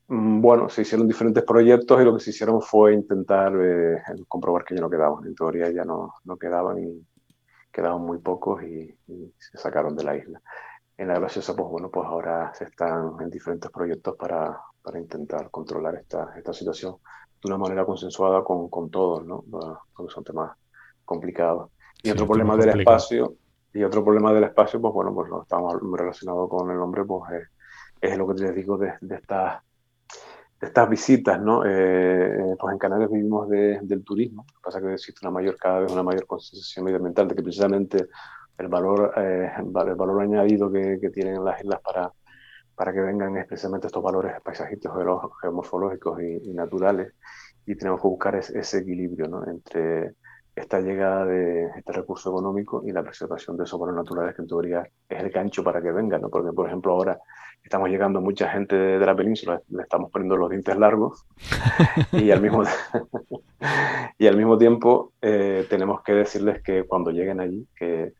[0.08, 3.98] Mm, bueno, se hicieron diferentes proyectos y lo que se hicieron fue intentar eh,
[4.28, 5.26] comprobar que ya no quedaban.
[5.26, 7.06] En teoría ya no, no quedaban y
[7.72, 8.96] quedaban muy pocos y,
[9.38, 10.42] se sacaron de la isla.
[10.98, 15.50] En la graciosa, pues bueno, pues ahora se están en diferentes proyectos para, para intentar
[15.50, 16.96] controlar esta, esta situación
[17.44, 19.44] de una manera consensuada con, con todos, ¿no?
[19.94, 20.56] Porque son temas
[21.04, 21.70] complicados.
[22.02, 23.36] Y otro problema del espacio,
[23.74, 27.24] y otro problema del espacio, pues bueno, pues lo estamos relacionado con el nombre, pues
[27.34, 27.50] es,
[28.12, 29.62] es lo que te digo de, de estas
[30.66, 31.64] estas visitas, ¿no?
[31.66, 35.58] Eh, pues en Canarias vivimos del turismo, lo que pasa es que existe una mayor,
[35.58, 38.08] cada vez una mayor concienciación medioambiental de que precisamente
[38.58, 42.12] el valor, eh, el valor añadido que, que, tienen las islas para,
[42.76, 47.14] para que vengan es precisamente estos valores paisajísticos, geomorfológicos y, naturales,
[47.66, 49.48] y tenemos que buscar ese, equilibrio ¿no?
[49.48, 50.16] entre
[50.56, 54.48] esta llegada de este recurso económico y la preservación de esos valores naturales que en
[54.48, 56.30] teoría es el gancho para que vengan, ¿no?
[56.30, 57.20] porque por ejemplo ahora
[57.66, 61.26] estamos llegando mucha gente de, la península, le estamos poniendo los dientes largos
[62.12, 62.64] y al mismo,
[64.20, 68.14] y al mismo tiempo eh, tenemos que decirles que cuando lleguen allí, que,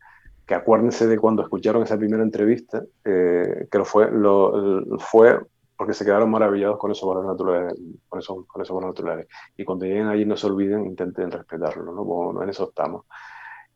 [0.44, 5.38] que, acuérdense de cuando escucharon esa primera entrevista, eh, que lo fue, lo, fue
[5.76, 7.74] porque se quedaron maravillados con esos valores naturales,
[8.08, 9.28] con esos, con esos valores naturales.
[9.56, 12.02] Y cuando lleguen allí no se olviden, intenten respetarlo, ¿no?
[12.02, 13.04] Bueno, en eso estamos.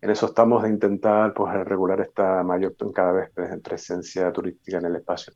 [0.00, 3.30] En eso estamos de intentar pues, regular esta mayor cada vez
[3.62, 5.34] presencia turística en el espacio.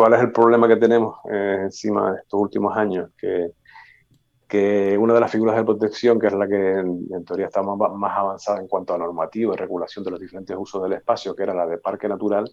[0.00, 3.10] ¿Cuál es el problema que tenemos eh, encima de estos últimos años?
[3.18, 3.50] Que,
[4.48, 7.76] que una de las figuras de protección, que es la que en, teoría está más,
[7.92, 11.42] más, avanzada en cuanto a normativa y regulación de los diferentes usos del espacio, que
[11.42, 12.50] era la de parque natural,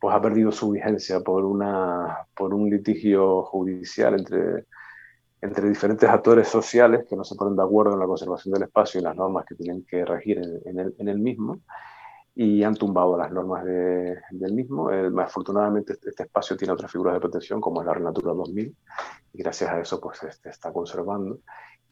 [0.00, 4.64] pues ha perdido su vigencia por, una, por un litigio judicial entre,
[5.42, 9.00] entre diferentes actores sociales que no se ponen de acuerdo en la conservación del espacio
[9.00, 11.60] y las normas que tienen que regir en, en, el, en el mismo
[12.34, 14.90] y han tumbado las normas del mismo.
[14.90, 18.76] Eh, afortunadamente este, este, espacio tiene otras figuras de protección como es la Renatura 2000
[19.32, 21.40] y gracias a eso pues se, está conservando.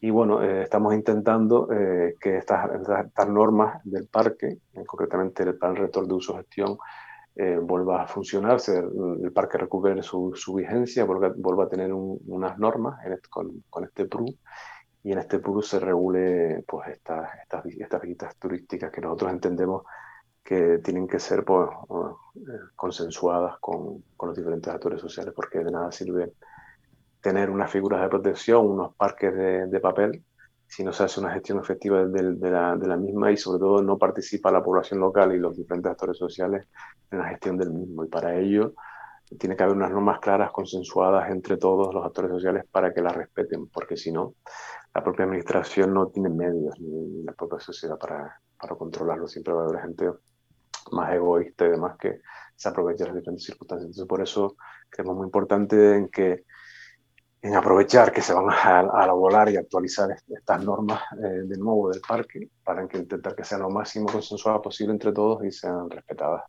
[0.01, 2.71] Y bueno, eh, estamos intentando eh, que estas,
[3.05, 6.79] estas, normas del parque, concretamente el plan rector de uso gestión,
[7.63, 12.99] vuelva a funcionar, el parque recupere su, su vigencia, vuelva, vuelva, a tener unas normas
[13.31, 14.27] con, con, este PRU
[15.05, 19.85] y en este PRU se regule pues estas, estas, estas visitas turísticas que nosotros entendemos
[20.49, 21.69] que tienen que ser pues,
[22.75, 26.33] consensuadas con, con, los diferentes actores sociales, porque de nada sirve
[27.21, 30.25] tener unas figuras de protección, unos parques de, de papel,
[30.67, 33.59] si no se hace una gestión efectiva de, de, la, de, la, misma y sobre
[33.59, 36.67] todo no participa la población local y los diferentes actores sociales
[37.11, 38.05] en la gestión del mismo.
[38.05, 38.73] Y para ello
[39.39, 43.15] tiene que haber unas normas claras, consensuadas entre todos los actores sociales para que las
[43.15, 44.37] respeten, porque si no,
[44.95, 49.29] la propia administración no tiene medios ni, la propia sociedad para, para controlarlo.
[49.29, 50.11] Siempre va a haber gente
[50.93, 52.21] más egoísta y demás que
[52.55, 53.87] se aprovecha las diferentes circunstancias.
[53.87, 54.57] Entonces, por eso
[54.91, 56.45] creemos muy importante en que
[57.41, 61.91] en aprovechar que se van a, a volar y actualizar estas normas eh, de nuevo
[61.91, 65.89] del parque para que intentar que sean lo máximo consensuadas posible entre todos y sean
[65.89, 66.43] respetadas.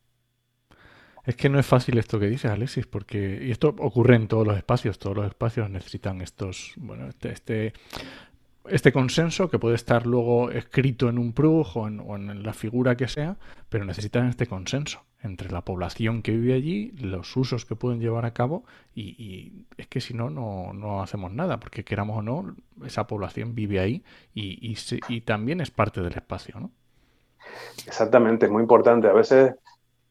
[1.26, 4.48] Es que no es fácil esto que dices, Alexis, porque y esto ocurre en todos
[4.48, 4.98] los espacios.
[4.98, 7.74] Todos los espacios necesitan estos, bueno, este, este
[8.70, 13.08] este consenso que puede estar luego escrito en un PRUG o en, la figura que
[13.08, 13.38] sea,
[13.70, 18.26] pero necesitan este consenso entre la población que vive allí, los usos que pueden llevar
[18.26, 18.64] a cabo
[18.96, 22.56] y, es que si no, no, hacemos nada, porque queramos o no,
[22.86, 24.04] esa población vive ahí
[24.34, 24.76] y,
[25.08, 26.72] y también es parte del espacio, ¿no?
[27.86, 29.08] Exactamente, es muy importante.
[29.08, 29.56] A veces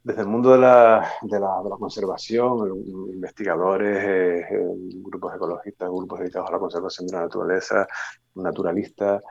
[0.09, 2.83] desde el mundo de la, de la, de la conservación,
[3.13, 4.67] investigadores, eh, eh,
[5.03, 7.87] grupos ecologistas, grupos dedicados a la conservación de la naturaleza,
[8.37, 9.23] naturalistas,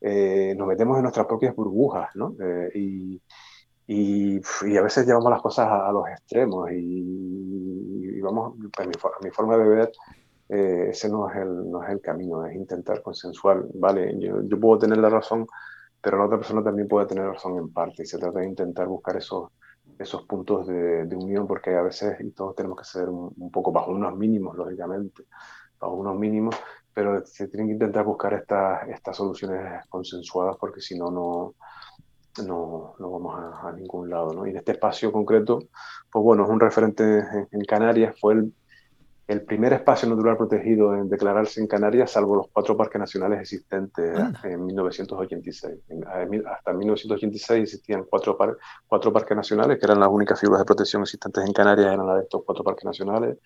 [0.00, 2.34] eh, nos metemos en nuestras propias burbujas, ¿no?
[2.74, 3.20] Y,
[3.86, 8.92] y, y, a veces llevamos las cosas a, los extremos y, y vamos, a mi,
[8.94, 9.92] a mi, forma de ver,
[10.48, 14.18] ese no es, el, no es el camino, es intentar consensuar, ¿vale?
[14.18, 15.46] Yo, yo puedo tener la razón,
[16.00, 18.86] pero la otra persona también puede tener razón en parte y se trata de intentar
[18.86, 19.50] buscar esos
[19.98, 23.90] esos puntos de, unión, porque a veces y todos tenemos que ser un, poco bajo
[23.90, 25.24] unos mínimos, lógicamente,
[25.78, 26.56] bajo unos mínimos,
[26.92, 31.54] pero se tienen que intentar buscar estas estas soluciones consensuadas, porque si no, no,
[32.46, 34.32] no, no vamos a, ningún lado.
[34.32, 34.46] ¿no?
[34.46, 35.60] Y en este espacio concreto,
[36.10, 38.54] pues bueno, es un referente en, en Canarias, fue el,
[39.28, 44.18] el primer espacio natural protegido en declararse en Canarias, salvo los cuatro parques nacionales existentes
[44.44, 45.78] en 1986.
[46.46, 48.36] hasta 1986 existían cuatro,
[48.86, 52.16] cuatro parques nacionales, que eran las únicas figuras de protección existentes en Canarias, eran las
[52.16, 53.38] de estos cuatro parques nacionales,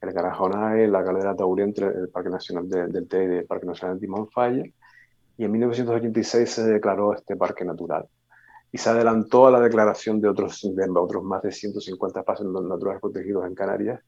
[0.00, 4.00] el Garajonae, la Galera Taurientre, el Parque Nacional del Teide y el Parque Nacional de
[4.00, 4.64] Timón Falla.
[5.38, 8.06] Y en 1986 se declaró este parque natural.
[8.74, 13.02] y se adelantó a la declaración de otros, de otros más de 150 espacios naturales
[13.02, 14.00] protegidos en Canarias.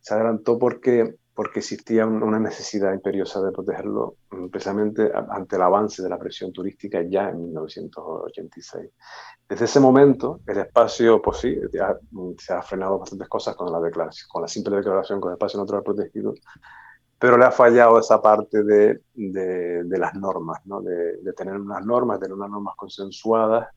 [0.00, 6.02] Se adelantó porque, porque existía una necesidad imperiosa de protegerlo mm, precisamente ante el avance
[6.02, 8.90] de la presión turística ya en 1986.
[9.48, 11.58] Desde ese momento, el espacio, pues sí,
[12.10, 15.34] mm, se ha frenado bastantes cosas con la, declaración, con la simple declaración con el
[15.34, 16.34] espacio natural protegido,
[17.18, 20.80] pero le ha fallado esa parte de, de, las normas, ¿no?
[20.80, 23.68] de, de, tener unas normas, de tener unas normas consensuadas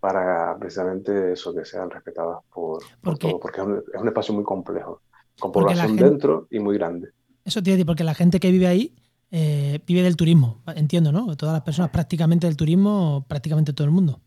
[0.00, 4.34] para precisamente eso, que sean respetadas por, por todo, porque es un, es un, espacio
[4.34, 5.00] muy complejo,
[5.38, 7.10] con población dentro y muy grande.
[7.44, 8.94] Eso tiene porque la gente que vive ahí
[9.30, 11.36] eh, vive del turismo, entiendo, ¿no?
[11.36, 14.20] Todas las personas prácticamente del turismo, prácticamente todo el mundo.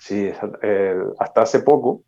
[0.00, 0.30] Sí,
[1.18, 2.04] hasta hace poco,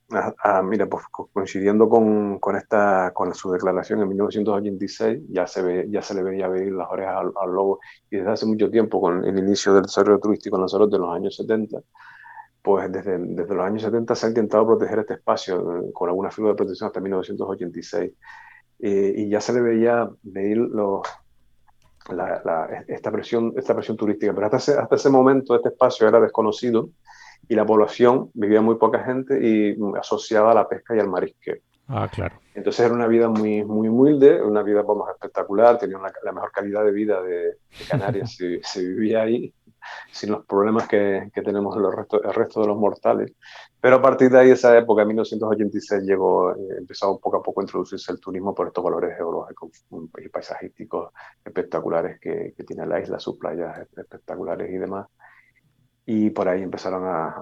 [0.62, 6.00] mira, pues coincidiendo con, con, esta, con su declaración en 1986, ya se, ve, ya
[6.00, 9.24] se le veía ver las orejas al, al, lobo, y desde hace mucho tiempo, con
[9.24, 11.80] el inicio del desarrollo turístico en Lanzarote de los años 70,
[12.62, 16.30] pues desde, desde los años 70 se ha intentado proteger este espacio eh, con alguna
[16.30, 18.12] figura de protección hasta 1986.
[18.82, 21.02] Eh, y ya se le veía medir los,
[22.08, 26.08] la, la, esta, presión, esta presión turística, pero hasta ese, hasta ese momento este espacio
[26.08, 26.90] era desconocido
[27.48, 31.56] y la población vivía muy poca gente y asociada a la pesca y al marisqueo.
[31.88, 32.36] Ah, claro.
[32.54, 36.52] Entonces era una vida muy, muy humilde, una vida vamos, espectacular, tenía una, la mejor
[36.52, 37.56] calidad de vida de, de
[37.88, 39.52] Canarias, se, se, vivía ahí
[40.12, 43.32] sin los problemas que, que tenemos el resto, el resto de los mortales.
[43.80, 47.60] Pero a partir de ahí, esa época, en 1986, llegó, eh, empezó poco a poco
[47.60, 49.70] a introducirse el turismo por estos valores geológicos
[50.18, 51.12] y paisajísticos
[51.44, 55.06] espectaculares que, tiene la isla, sus playas espectaculares y demás.
[56.04, 57.34] Y por ahí empezaron a,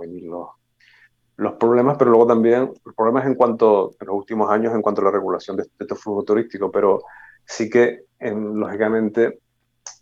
[0.00, 0.48] venir los,
[1.36, 5.00] los problemas, pero luego también los problemas en cuanto, en los últimos años, en cuanto
[5.00, 7.02] a la regulación de, de este flujo turístico, pero
[7.44, 9.40] sí que, en, lógicamente,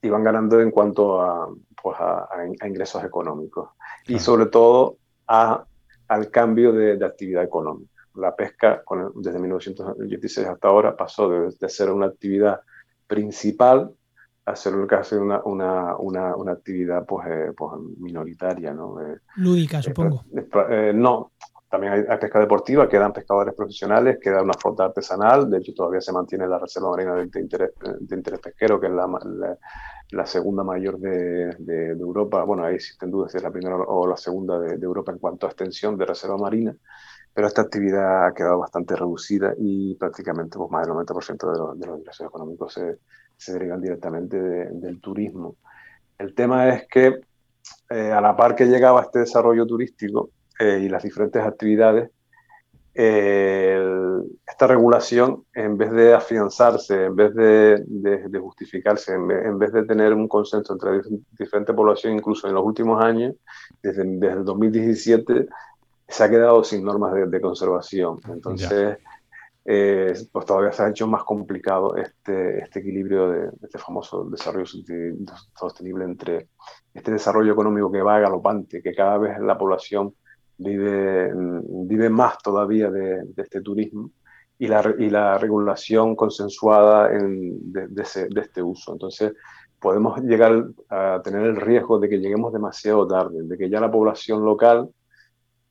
[0.02, 1.48] iban ganando en cuanto a,
[1.82, 2.28] pues a,
[2.60, 3.70] a ingresos económicos
[4.04, 4.16] claro.
[4.16, 5.64] y sobre todo a,
[6.08, 7.90] al cambio de, de, actividad económica.
[8.14, 12.60] La pesca con, desde 1986 hasta ahora pasó de, de, ser una actividad
[13.06, 13.92] principal
[14.46, 18.72] a ser casi una, una, una, una actividad pues, eh, pues minoritaria.
[18.72, 19.00] ¿no?
[19.00, 20.24] Eh, Lúdica, supongo.
[20.70, 21.32] Eh, no,
[21.70, 26.00] también hay, hay, pesca deportiva, quedan pescadores profesionales, queda una flota artesanal, de hecho todavía
[26.00, 29.56] se mantiene la reserva marina de, de, interés, de interés, pesquero, que es la, la,
[30.10, 32.42] la segunda mayor de, de, Europa.
[32.42, 35.46] Bueno, ahí existen dudas si es la primera o la segunda de, Europa en cuanto
[35.46, 36.74] a extensión de reserva marina,
[37.32, 41.74] pero esta actividad ha quedado bastante reducida y prácticamente pues, más del 90% de, lo,
[41.74, 42.98] de los ingresos económicos se,
[43.36, 45.54] se derivan directamente del turismo.
[46.18, 47.20] El tema es que
[47.90, 50.30] eh, a la par que llegaba este desarrollo turístico,
[50.60, 52.10] eh, y las diferentes actividades,
[52.92, 59.58] esta regulación, en vez de afianzarse, en vez de, de, de justificarse, en vez, en
[59.58, 61.00] vez, de tener un consenso entre
[61.38, 63.36] diferentes poblaciones, incluso en los últimos años,
[63.82, 65.46] desde, desde el 2017,
[66.08, 68.20] se ha quedado sin normas de, de conservación.
[68.28, 68.98] Entonces,
[69.64, 74.66] eh, pues todavía se ha hecho más complicado este, este equilibrio de este famoso desarrollo
[75.54, 76.48] sostenible entre
[76.94, 80.14] este desarrollo económico que va galopante, que cada vez la población
[80.60, 84.10] vive, vive más todavía de, de este turismo
[84.58, 88.92] y la, y la regulación consensuada en, de, de, ese, de, este uso.
[88.92, 89.32] Entonces,
[89.78, 93.90] podemos llegar a tener el riesgo de que lleguemos demasiado tarde, de que ya la
[93.90, 94.90] población local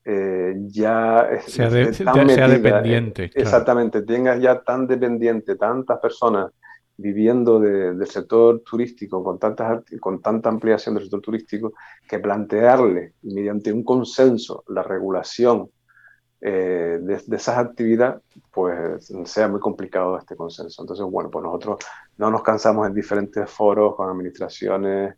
[0.06, 3.26] eh, ya sea, de, sea metida, dependiente.
[3.26, 4.18] Eh, exactamente, claro.
[4.18, 6.52] tengas ya tan dependiente, tantas personas
[7.00, 11.74] viviendo de, del sector turístico, con, tantas, con tanta ampliación del sector turístico,
[12.08, 15.70] que plantearle mediante un consenso la regulación
[16.42, 18.22] eh, de, de, esas actividades,
[18.52, 20.82] pues sea muy complicado este consenso.
[20.82, 21.80] Entonces, bueno, pues nosotros
[22.18, 25.16] no nos cansamos en diferentes foros, con administraciones,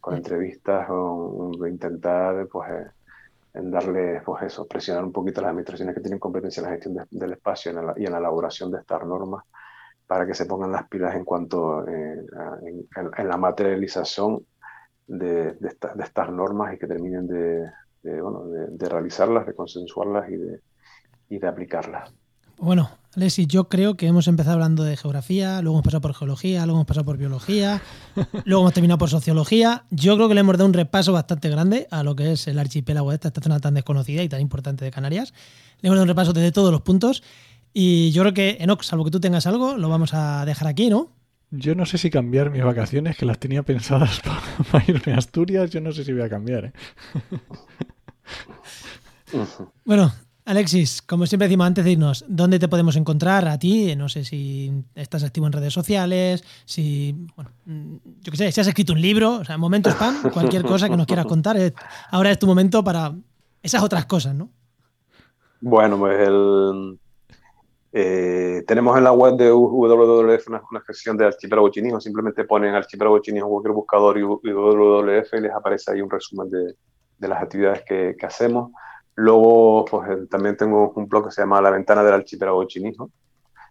[0.00, 2.90] con entrevistas, con, con intentar, pues, eh,
[3.54, 6.72] en darle, pues eso, presionar un poquito a las administraciones que tienen competencia en la
[6.72, 9.44] gestión de, del espacio y en, la, y en la elaboración de estas normas
[10.06, 12.24] para que se pongan las pilas en cuanto eh,
[12.66, 12.86] en,
[13.16, 14.44] en, la materialización
[15.06, 17.70] de, de, esta, de, estas normas y que terminen de,
[18.20, 20.60] bueno, de, realizarlas, de consensuarlas y de,
[21.30, 22.12] y de aplicarlas.
[22.58, 26.64] Bueno, Alessi, yo creo que hemos empezado hablando de geografía, luego hemos pasado por geología,
[26.66, 27.82] luego hemos pasado por biología,
[28.44, 29.84] luego hemos terminado por sociología.
[29.90, 32.58] Yo creo que le hemos dado un repaso bastante grande a lo que es el
[32.58, 35.32] archipiélago de esta, esta zona tan desconocida y tan importante de Canarias.
[35.80, 37.22] Le hemos dado un repaso desde todos los puntos.
[37.76, 40.88] Y yo creo que, Enoch, salvo que tú tengas algo, lo vamos a dejar aquí,
[40.88, 41.10] ¿no?
[41.50, 45.18] Yo no sé si cambiar mis vacaciones, que las tenía pensadas para, para irme a
[45.18, 46.66] Asturias, yo no sé si voy a cambiar.
[46.66, 46.72] ¿eh?
[49.84, 50.12] bueno,
[50.44, 53.96] Alexis, como siempre decimos antes de irnos, ¿dónde te podemos encontrar a ti?
[53.96, 58.66] No sé si estás activo en redes sociales, si, bueno, yo qué sé, si has
[58.68, 61.56] escrito un libro, o sea, momentos spam, cualquier cosa que nos quieras contar.
[62.10, 63.14] ahora es tu momento para
[63.62, 64.50] esas otras cosas, ¿no?
[65.60, 66.98] Bueno, pues el,
[67.96, 72.74] eh, tenemos en la web de WWF una, una gestión de archipiélago chinijo, simplemente ponen
[72.74, 76.74] archipiélago chinijo cualquier buscador y, WWF y les aparece ahí un resumen de,
[77.18, 78.72] de las actividades que, que, hacemos.
[79.14, 83.12] Luego, pues también tengo un blog que se llama La Ventana del Archipiélago Chinijo,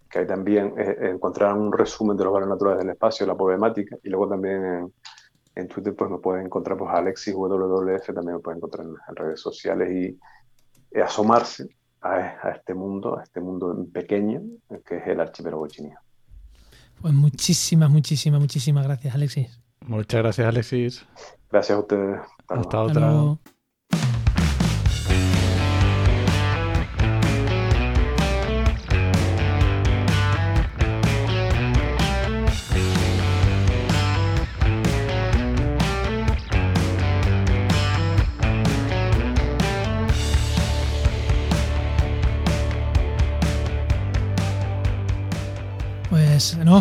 [0.09, 3.97] que ahí también eh, encontrarán un resumen de los valores naturales del espacio, la problemática,
[4.03, 4.93] y luego también en,
[5.55, 9.15] en Twitter pues me pueden encontrar pues Alexis WWF, también me pueden encontrar en, en
[9.17, 10.17] redes sociales y,
[10.97, 11.67] y asomarse
[12.04, 14.41] a, este mundo, a este mundo pequeño
[14.86, 15.95] que es el archipiélago chino.
[17.01, 19.62] Pues muchísimas, muchísimas, muchísimas gracias, Alexis.
[19.88, 21.06] Muchas gracias, Alexis.
[21.51, 22.22] Gracias a ustedes.
[22.47, 23.38] Hasta, otra.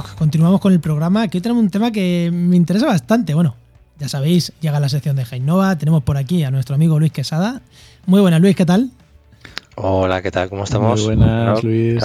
[0.01, 1.23] Continuamos con el programa.
[1.23, 3.35] Aquí tenemos un tema que me interesa bastante.
[3.35, 3.57] Bueno,
[3.99, 5.77] ya sabéis, llega la sección de Jainova.
[5.77, 7.61] Tenemos por aquí a nuestro amigo Luis Quesada.
[8.07, 8.91] Muy buenas, Luis, ¿qué tal?
[9.75, 10.49] Hola, ¿qué tal?
[10.49, 11.01] ¿Cómo estamos?
[11.01, 12.03] Muy buenas, Luis.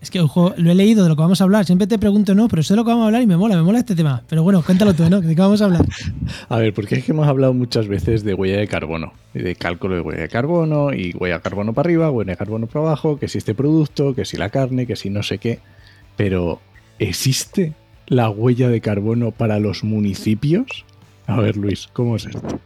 [0.00, 1.66] Es que ojo, lo he leído de lo que vamos a hablar.
[1.66, 3.56] Siempre te pregunto, no, pero sé de lo que vamos a hablar y me mola,
[3.56, 4.22] me mola este tema.
[4.28, 5.20] Pero bueno, cuéntalo tú, ¿no?
[5.20, 5.84] ¿De qué vamos a hablar?
[6.48, 9.96] A ver, porque es que hemos hablado muchas veces de huella de carbono, de cálculo
[9.96, 13.18] de huella de carbono, y huella de carbono para arriba, huella de carbono para abajo,
[13.18, 15.60] que si este producto, que si la carne, que si no sé qué.
[16.16, 16.60] Pero
[17.00, 17.72] ¿Existe
[18.08, 20.84] la huella de carbono para los municipios?
[21.26, 22.60] A ver, Luis, ¿cómo es esto?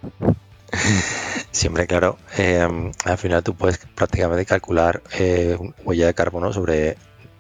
[1.53, 2.19] Siempre, claro.
[2.37, 2.67] Eh,
[3.05, 6.97] al final tú puedes prácticamente calcular eh, huella de carbono sobre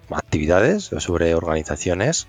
[0.09, 2.29] actividades sobre organizaciones,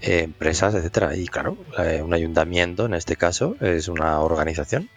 [0.00, 1.14] eh, empresas, etcétera.
[1.14, 1.56] Y claro,
[2.02, 4.90] un ayuntamiento en este caso es una organización,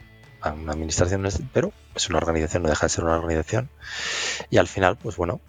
[0.43, 3.69] una administración, pero es una organización, no deja de ser una organización.
[4.49, 5.41] Y al final, pues bueno,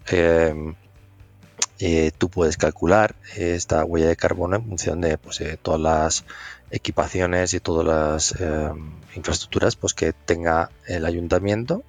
[1.79, 6.25] eh, tú puedes calcular esta huella de carbono en función de pues, eh, todas las
[6.71, 8.71] equipaciones y todas las eh,
[9.15, 11.83] infraestructuras pues, que tenga el ayuntamiento,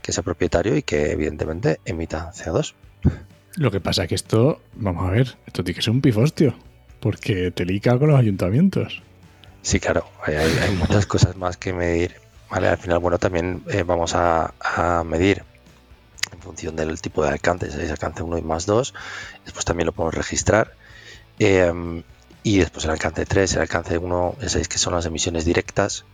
[0.00, 2.74] que sea propietario y que evidentemente emita CO2.
[3.56, 6.54] Lo que pasa es que esto, vamos a ver, esto tiene que ser un pifostio,
[7.00, 9.02] porque te lica con los ayuntamientos.
[9.62, 12.14] Sí, claro, hay, muchas cosas más que medir.
[12.50, 15.42] Vale, al final, bueno, también vamos a medir
[16.32, 18.94] en función del tipo de alcance, si es alcance 1 y más 2,
[19.44, 20.74] después también lo podemos registrar.
[21.38, 22.02] Em,
[22.42, 26.04] y después el alcance 3, el alcance 1, ya sabéis que son las emisiones directas.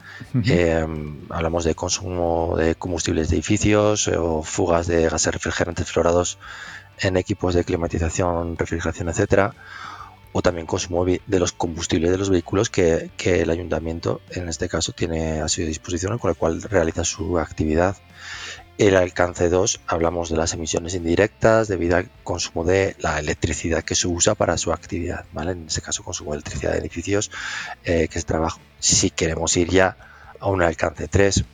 [0.45, 6.39] Em, hablamos de consumo de combustibles de edificios eh, o fugas de gases refrigerantes fluorados
[7.01, 9.55] en equipos de climatización, refrigeración, etcétera.
[10.33, 14.71] O también consumo de los combustibles de los vehículos que, que el ayuntamiento, en este
[14.71, 17.99] caso, tiene a su disposición, con el cual realiza su actividad.
[18.79, 23.95] El alcance 2 hablamos de las emisiones indirectas debido al consumo de la electricidad que
[23.95, 25.53] se usa para su actividad, ¿vale?
[25.53, 27.31] En este caso consumo de electricidad de edificios,
[27.85, 28.61] eh, que es trabajo.
[28.79, 29.97] Si queremos ir ya
[30.41, 31.45] a un alcance 3,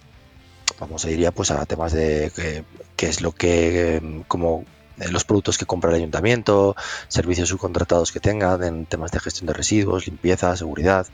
[0.79, 2.63] vamos a ir ya pues a temas de eh,
[2.97, 4.65] qué es lo que, eh, como
[5.11, 6.77] los productos que compra el ayuntamiento,
[7.09, 11.07] servicios subcontratados que tengan en temas de gestión de residuos, limpieza, seguridad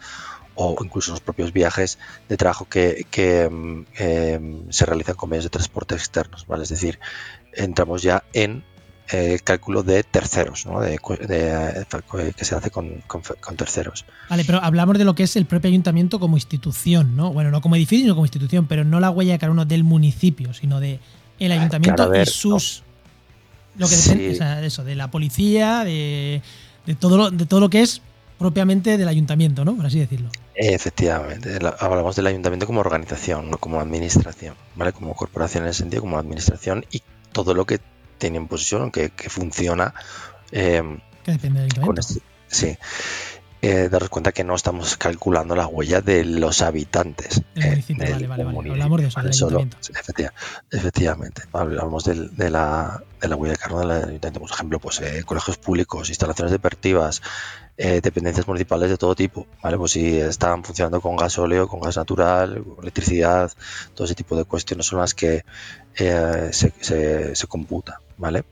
[0.55, 1.99] o incluso los propios viajes
[2.29, 3.07] de trabajo que,
[3.51, 6.63] mm, em, se realizan con medios de transporte externos, ¿vale?
[6.63, 6.99] Es decir,
[7.53, 8.65] entramos ya en
[9.11, 10.81] el cálculo de terceros, ¿no?
[10.81, 13.03] de, que se hace con,
[13.57, 14.07] terceros.
[14.31, 17.33] Vale, pero hablamos de lo que es el propio ayuntamiento como institución, ¿no?
[17.33, 19.85] Bueno, no como edificio, sino como institución, pero no la huella de cada uno del
[19.85, 21.01] municipio, sino de
[21.39, 22.83] el ayuntamiento y sus...
[23.77, 26.43] Lo que depende, de eso, de la policía, de,
[26.87, 28.01] de, todo lo, de todo lo que es
[28.39, 29.75] propiamente del ayuntamiento, ¿no?
[29.75, 30.31] Por así decirlo.
[30.55, 34.93] Efectivamente, hablamos del ayuntamiento como organización, no como administración, ¿vale?
[34.93, 37.03] Como corporación en el sentido como administración y
[37.33, 37.81] todo lo que
[38.19, 39.95] tiene en posición, que, que funciona.
[40.53, 40.83] Eh,
[41.25, 42.01] que depende del ayuntamiento.
[42.01, 42.79] Este, sí.
[43.67, 47.41] Eh, daros cuenta que no estamos calculando la huella de los habitantes.
[47.55, 48.71] Eh, vale, vale, vale.
[48.71, 49.79] Hablamos de eso, del ayuntamiento.
[50.71, 52.15] efectivamente, hablamos de,
[52.51, 54.41] la, de, la, huella de carbono del ayuntamiento.
[54.41, 57.23] Por ejemplo, pues eh, colegios públicos, instalaciones deportivas,
[57.77, 59.77] eh, dependencias municipales de todo tipo, ¿vale?
[59.77, 63.51] Pues si están funcionando con gasóleo, con gas natural, con electricidad,
[63.95, 65.45] todo ese tipo de cuestiones son las que
[65.97, 66.73] eh, se,
[67.35, 68.45] se, computa, ¿vale?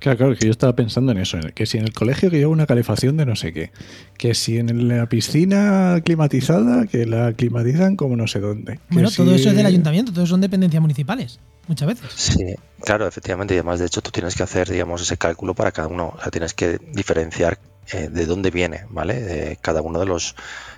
[0.00, 2.50] Claro, claro, que yo estaba pensando en eso, que si en el colegio que lleva
[2.50, 3.70] una calefacción de no sé qué,
[4.18, 8.80] que si en la piscina climatizada, que la climatizan como no sé dónde.
[8.90, 11.38] Bueno, todo eso es del ayuntamiento, todos son dependencias municipales.
[11.68, 12.10] muchas veces.
[12.16, 13.54] Sí, claro, efectivamente.
[13.54, 16.14] Y además, de hecho, tú tienes que hacer, digamos, ese cálculo para cada uno.
[16.16, 17.60] O sea, tienes que diferenciar
[17.92, 19.58] eh, de dónde viene, ¿vale?
[19.60, 20.36] Cada uno de los,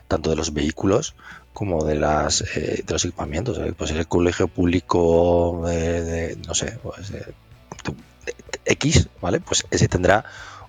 [0.09, 1.15] tanto de los vehículos
[1.53, 3.59] como de las eh, de los equipamientos.
[3.59, 3.73] ¿eh?
[3.77, 7.13] Pues el colegio público, de, no sé, pues,
[8.65, 9.41] X, ¿vale?
[9.41, 10.25] Pues ese tendrá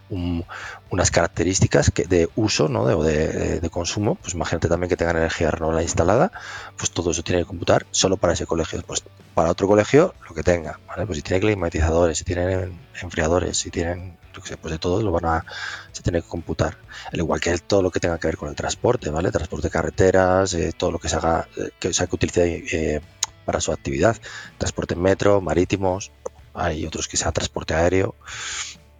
[0.09, 2.85] unas características que, de uso ¿no?
[2.85, 6.31] de, de, consumo, pues imagínate también que tengan energía renovable instalada,
[6.77, 8.81] pues todo eso tiene que computar solo para ese colegio.
[8.85, 9.03] Pues
[9.33, 11.05] para otro colegio, lo que tenga, ¿vale?
[11.05, 14.17] Pues si tiene climatizadores, si tienen enfriadores, si tienen,
[14.61, 15.45] pues de todo lo van a,
[15.91, 16.77] se tiene que computar.
[17.11, 19.31] Al igual que todo lo que tenga que ver con el transporte, ¿vale?
[19.31, 23.01] Transporte de carreteras, eh, todo lo que se haga, eh, que se que utilice eh,
[23.43, 24.15] para su actividad.
[24.57, 26.11] Transporte en metro, marítimos,
[26.53, 28.15] hay otros que sea transporte aéreo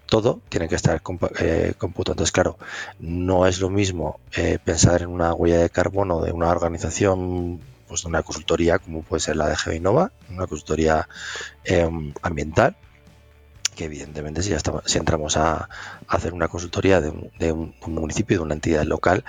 [0.06, 1.02] todo tiene que estar
[1.40, 2.14] eh, computado.
[2.14, 2.58] Entonces, claro,
[3.00, 8.04] no es lo mismo eh, pensar en una huella de carbono de una organización, pues
[8.04, 11.08] de una consultoría como puede ser la de Gevinova, una consultoría
[11.64, 12.76] em, ambiental,
[13.76, 15.70] que evidentemente si ya si entramos a,
[16.08, 19.24] hacer una consultoría de un, municipio, de una entidad local,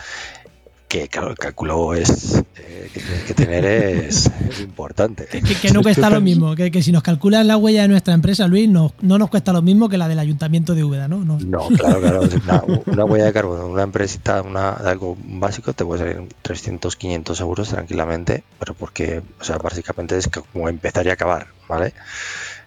[0.89, 4.30] que claro, el cálculo es eh, que tienes que tener es,
[4.61, 5.26] importante.
[5.26, 8.68] Que, no cuesta lo mismo, que, si nos calculan la huella de nuestra empresa, Luis,
[8.68, 11.24] no, no nos cuesta lo mismo que la del ayuntamiento de Úbeda, ¿no?
[11.24, 12.82] No, claro, claro.
[12.87, 17.68] Una, huella de carbono, una empresita, una, algo básico, te puede salir 300, 500 euros
[17.70, 21.93] tranquilamente, pero porque, o sea, básicamente es como empezar y acabar, ¿vale?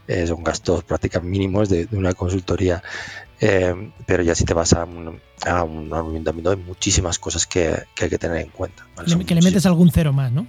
[0.08, 2.82] Eh, son gastos prácticamente mínimos de, de una consultoría.
[3.42, 7.74] Eh, pero ya si te vas a un, a un ayuntamiento hay muchísimas cosas que,
[8.00, 8.86] hay que tener en cuenta.
[9.26, 10.48] que le metes algún cero más, ¿no?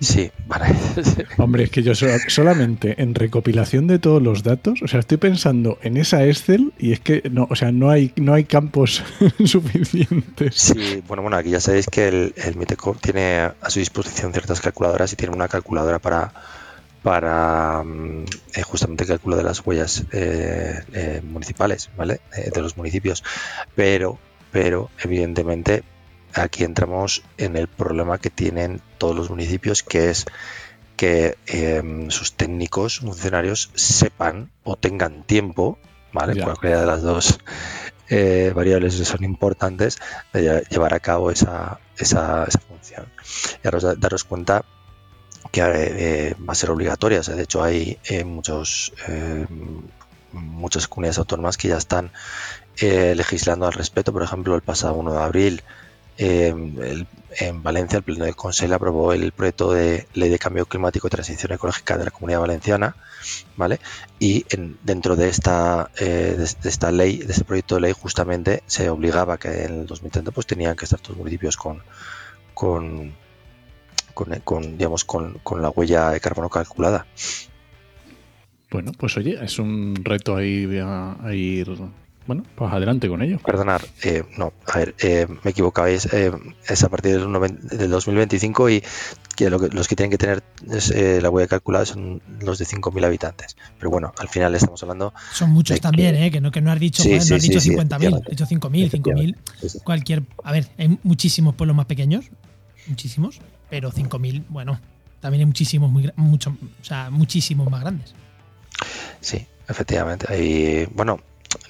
[0.00, 0.74] Sí, vale.
[1.38, 5.78] Hombre, es que yo solamente en recopilación de todos los datos, o sea, estoy pensando
[5.80, 9.04] en esa Excel y es que no, o sea, no hay, no hay campos
[9.44, 10.56] suficientes.
[10.56, 14.60] Sí, bueno, bueno, aquí ya sabéis que el, el Miteco tiene a su disposición ciertas
[14.60, 16.32] calculadoras y tiene una calculadora para
[17.02, 18.24] para mm,
[18.54, 22.20] eh, justamente el cálculo de las huellas eh, eh, municipales, ¿vale?
[22.32, 23.24] de los municipios.
[23.74, 24.18] Pero,
[24.50, 25.82] pero evidentemente
[26.34, 30.26] aquí entramos en el problema que tienen todos los municipios, que es
[30.96, 35.78] que em, sus técnicos, funcionarios, sepan o tengan tiempo,
[36.12, 36.40] ¿vale?
[36.40, 37.40] Cualquiera de las dos
[38.54, 39.98] variables son importantes
[40.32, 43.06] de llevar a cabo esa, esa, esa función.
[43.64, 44.64] Y ahora daros cuenta
[45.50, 47.20] que eh, va a ser obligatoria.
[47.20, 49.46] de hecho, hay eh, muchos, eh,
[50.32, 52.10] muchas comunidades autónomas que ya están
[52.80, 54.12] legislando al respecto.
[54.12, 55.62] Por ejemplo, el pasado 1 de abril,
[56.16, 61.10] en Valencia, el Pleno del Consejo aprobó el proyecto de Ley de Cambio Climático y
[61.10, 62.96] Transición Ecológica de la Comunidad Valenciana.
[63.56, 63.78] ¿vale?
[64.18, 64.46] Y
[64.82, 69.64] dentro de esta, de, esta ley, de este proyecto de ley, justamente se obligaba que
[69.64, 71.82] en el 2030 pues, tenían que estar todos los municipios con,
[72.54, 73.14] con
[74.12, 77.06] con, digamos, con, la huella de carbono calculada.
[78.70, 81.68] Bueno, pues oye, es un reto ahí a, ir
[82.26, 83.38] bueno, pues adelante con ello.
[83.38, 86.30] Perdonar, eh, no, a ver, eh, me equivocabais, eh,
[86.68, 88.82] es a partir del, 2025 y
[89.36, 90.42] que, los que tienen que tener
[91.20, 93.56] la huella calculada son los de 5.000 habitantes.
[93.78, 95.12] Pero bueno, al final estamos hablando...
[95.32, 96.30] Son muchos también, que, ¿eh?
[96.30, 100.22] Que no, que no has dicho, no has dicho 50.000, has dicho 5.000, 5.000, cualquier...
[100.44, 102.26] A ver, hay muchísimos pueblos más pequeños,
[102.86, 103.40] muchísimos,
[103.72, 104.78] pero 5.000, bueno,
[105.18, 108.14] también hay muchísimos, mucho, o sea, muchísimos más grandes.
[109.18, 110.26] Sí, efectivamente.
[110.28, 111.20] Hay, bueno,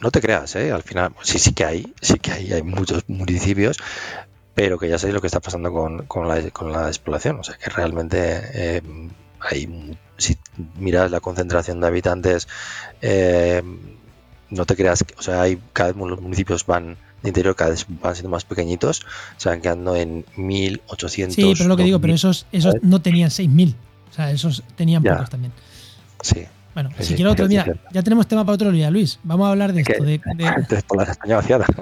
[0.00, 0.72] no te creas, ¿eh?
[0.72, 3.76] al final, sí, sí que hay, sí que hay, hay muchos municipios,
[4.52, 6.88] pero que ya sabéis lo que está pasando con, con, la, con la.
[6.88, 8.18] O sea, que realmente
[8.52, 8.82] eh,
[9.38, 10.36] hay, si
[10.74, 12.48] miras la concentración de habitantes,
[13.00, 13.62] eh,
[14.50, 17.86] no te creas, o sea, hay cada vez los municipios van de interior cada vez
[17.88, 19.06] van siendo más pequeñitos,
[19.36, 21.34] se van quedando en 1800.
[21.34, 23.74] Sí, pero lo que digo, pero esos, esos no tenían 6000,
[24.10, 25.52] o sea, esos tenían pocos también.
[26.20, 26.46] Sí.
[26.74, 29.18] Bueno, si quiero otro día, ya tenemos tema para otro día, Luis.
[29.24, 30.02] Vamos a hablar de esto.
[30.04, 30.82] De, de...
[30.86, 31.66] por la España vaciada.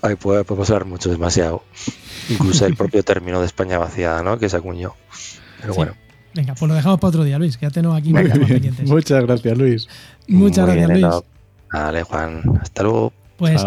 [0.00, 1.64] Ay, podemos hablar mucho, demasiado.
[2.30, 4.38] Incluso el propio término de España vaciada, ¿no?
[4.38, 4.94] Que se acuñó.
[5.60, 5.94] Pero bueno.
[6.34, 8.88] Venga, pues lo dejamos para otro día, Luis, que ya tenemos aquí pendientes.
[8.88, 9.88] Muchas gracias, Luis.
[10.28, 11.06] Muchas gracias, Luis.
[11.72, 12.42] Vale, Juan.
[12.60, 13.12] Hasta luego.
[13.36, 13.64] Pues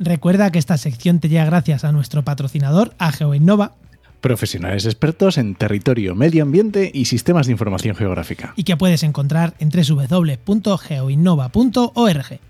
[0.00, 3.76] recuerda que esta sección te llega gracias a nuestro patrocinador, a GeoInnova.
[4.20, 8.52] Profesionales expertos en territorio, medio ambiente y sistemas de información geográfica.
[8.56, 12.40] Y que puedes encontrar en www.geoinnova.org.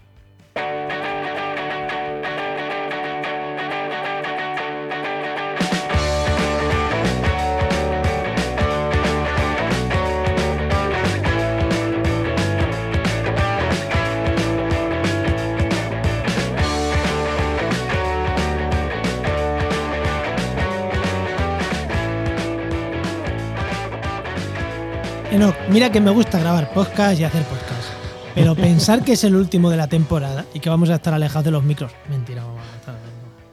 [25.32, 27.88] Enoch, mira que me gusta grabar podcast y hacer podcast.
[28.34, 31.44] Pero pensar que es el último de la temporada y que vamos a estar alejados
[31.44, 31.92] de los micros.
[32.10, 32.60] Mentira, mamá.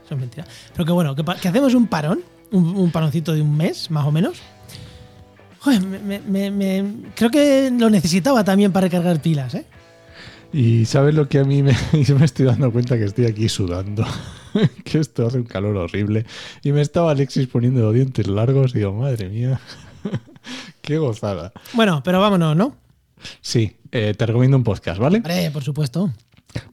[0.04, 0.44] Eso es mentira.
[0.74, 2.20] Pero que bueno, que, hacemos un parón,
[2.52, 4.38] un, un paroncito de un mes, más o menos.
[5.60, 9.64] Joder, me- me- me- creo que lo necesitaba también para recargar pilas, ¿eh?
[10.52, 11.76] Y sabes lo que a mí me,
[12.24, 14.04] estoy dando cuenta que estoy aquí sudando,
[14.84, 16.26] que esto hace un calor horrible.
[16.62, 19.60] Y me estaba Alexis poniendo los dientes largos y digo, madre mía,
[20.82, 21.52] qué gozada.
[21.72, 22.76] Bueno, pero vámonos, ¿no?
[23.40, 25.18] Sí, eh, te recomiendo un podcast, ¿vale?
[25.18, 26.10] Hombre, por supuesto.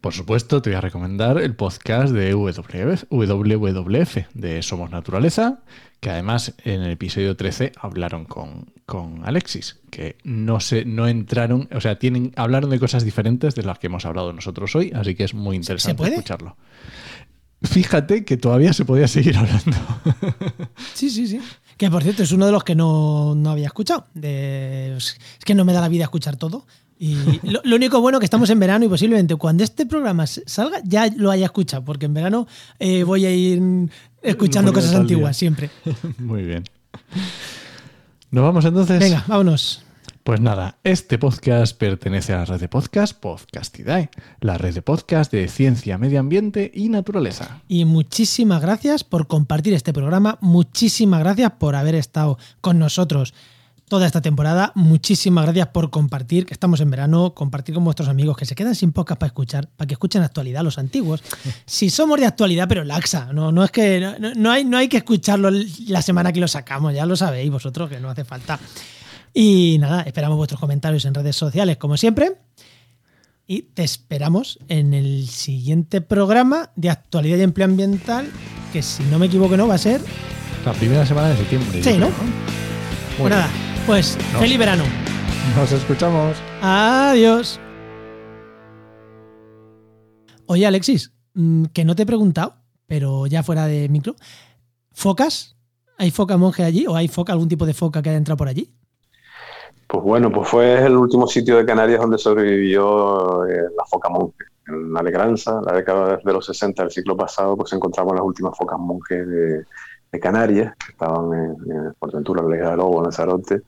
[0.02, 5.60] Por supuesto, te voy a recomendar el podcast de WWF, WWF de Somos Naturaleza,
[6.00, 11.70] que además en el episodio 13 hablaron con, con Alexis, que no se, no entraron,
[11.72, 15.14] o sea, tienen, hablaron de cosas diferentes de las que hemos hablado nosotros hoy, así
[15.14, 16.16] que es muy interesante puede?
[16.16, 16.58] escucharlo.
[17.62, 19.78] Fíjate que todavía se podía seguir hablando.
[20.94, 21.40] Sí, sí, sí.
[21.78, 24.08] Que por cierto, es uno de los que no, no había escuchado.
[24.14, 26.66] De- es que no me da la vida escuchar todo.
[27.00, 30.80] Y lo, lo único bueno que estamos en verano y posiblemente cuando este programa salga
[30.84, 32.48] ya lo haya escuchado, porque en verano
[32.80, 33.62] eh, voy a ir
[34.24, 35.00] escuchando cosas día.
[35.00, 35.70] antiguas siempre.
[36.18, 36.64] muy bien.
[38.32, 39.00] ¿Nos vamos entonces?
[39.00, 39.84] Venga, vámonos.
[40.28, 44.10] Pues nada, este podcast pertenece a la red de podcast Podcastidae,
[44.42, 47.62] la red de podcast de ciencia, medio ambiente y naturaleza.
[47.70, 50.38] Y muchísimas gracias por compartir este programa.
[50.42, 53.34] Muchísimas gracias por haber estado con nosotros
[53.88, 54.74] toda esta temporada.
[54.76, 58.76] Muchísimas gracias por compartir, que estamos en verano, compartir con vuestros amigos que se quedan
[58.76, 61.24] sin podcast para escuchar, para que escuchen actualidad los antiguos.
[61.66, 64.90] Si somos de actualidad, pero laxa, no, no es que no, no hay, no hay
[64.90, 65.50] que escucharlo
[65.88, 68.60] la semana que lo sacamos, ya lo sabéis vosotros que no hace falta.
[69.40, 72.38] Y nada, esperamos vuestros comentarios en redes sociales, como siempre.
[73.46, 78.28] Y te esperamos en el siguiente programa de actualidad y empleo ambiental,
[78.74, 80.02] que si no me equivoco no va a ser.
[80.66, 81.84] La primera semana de septiembre.
[81.84, 82.08] Sí, ¿no?
[82.08, 83.50] creo, Pues Bueno, nada,
[83.86, 84.40] pues No.
[84.40, 84.84] feliz verano.
[85.56, 86.36] Nos escuchamos.
[86.64, 87.60] Adiós.
[90.48, 92.56] Oye, Alexis, mm, que no te he preguntado,
[92.88, 94.16] pero ya fuera de micro.
[94.94, 95.56] ¿Focas?
[96.00, 96.88] ¿Hay foca monje allí?
[96.88, 98.74] ¿O hay foca, algún tipo de foca que haya entrado por allí?
[99.88, 104.44] Pues bueno, pues fue el último sitio de Canarias donde sobrevivió eh, la foca monje.
[104.68, 108.78] En Alegranza, la década de los 60 del siglo pasado, pues encontramos las últimas focas
[108.80, 109.64] monjes de,
[110.12, 113.62] de Canarias, que estaban en, en Portentura, la Leja de Lobo, en Lanzarote,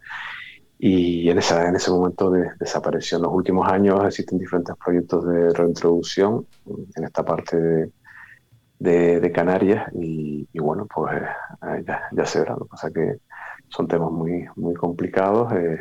[0.79, 3.17] y en, esa, en ese momento de- desapareció.
[3.17, 6.47] En los últimos años existen diferentes proyectos de reintroducción
[6.95, 7.91] en esta parte de,
[8.79, 12.53] de- de Canarias, y, y bueno, pues eh, ya, ya se verá.
[12.55, 13.17] Lo que pasa que
[13.69, 15.51] son temas muy, muy complicados.
[15.53, 15.79] eh,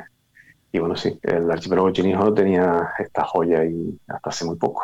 [0.72, 4.82] y bueno, sí, el archipiélago chinijo tenía esta joya y hasta hace muy poco.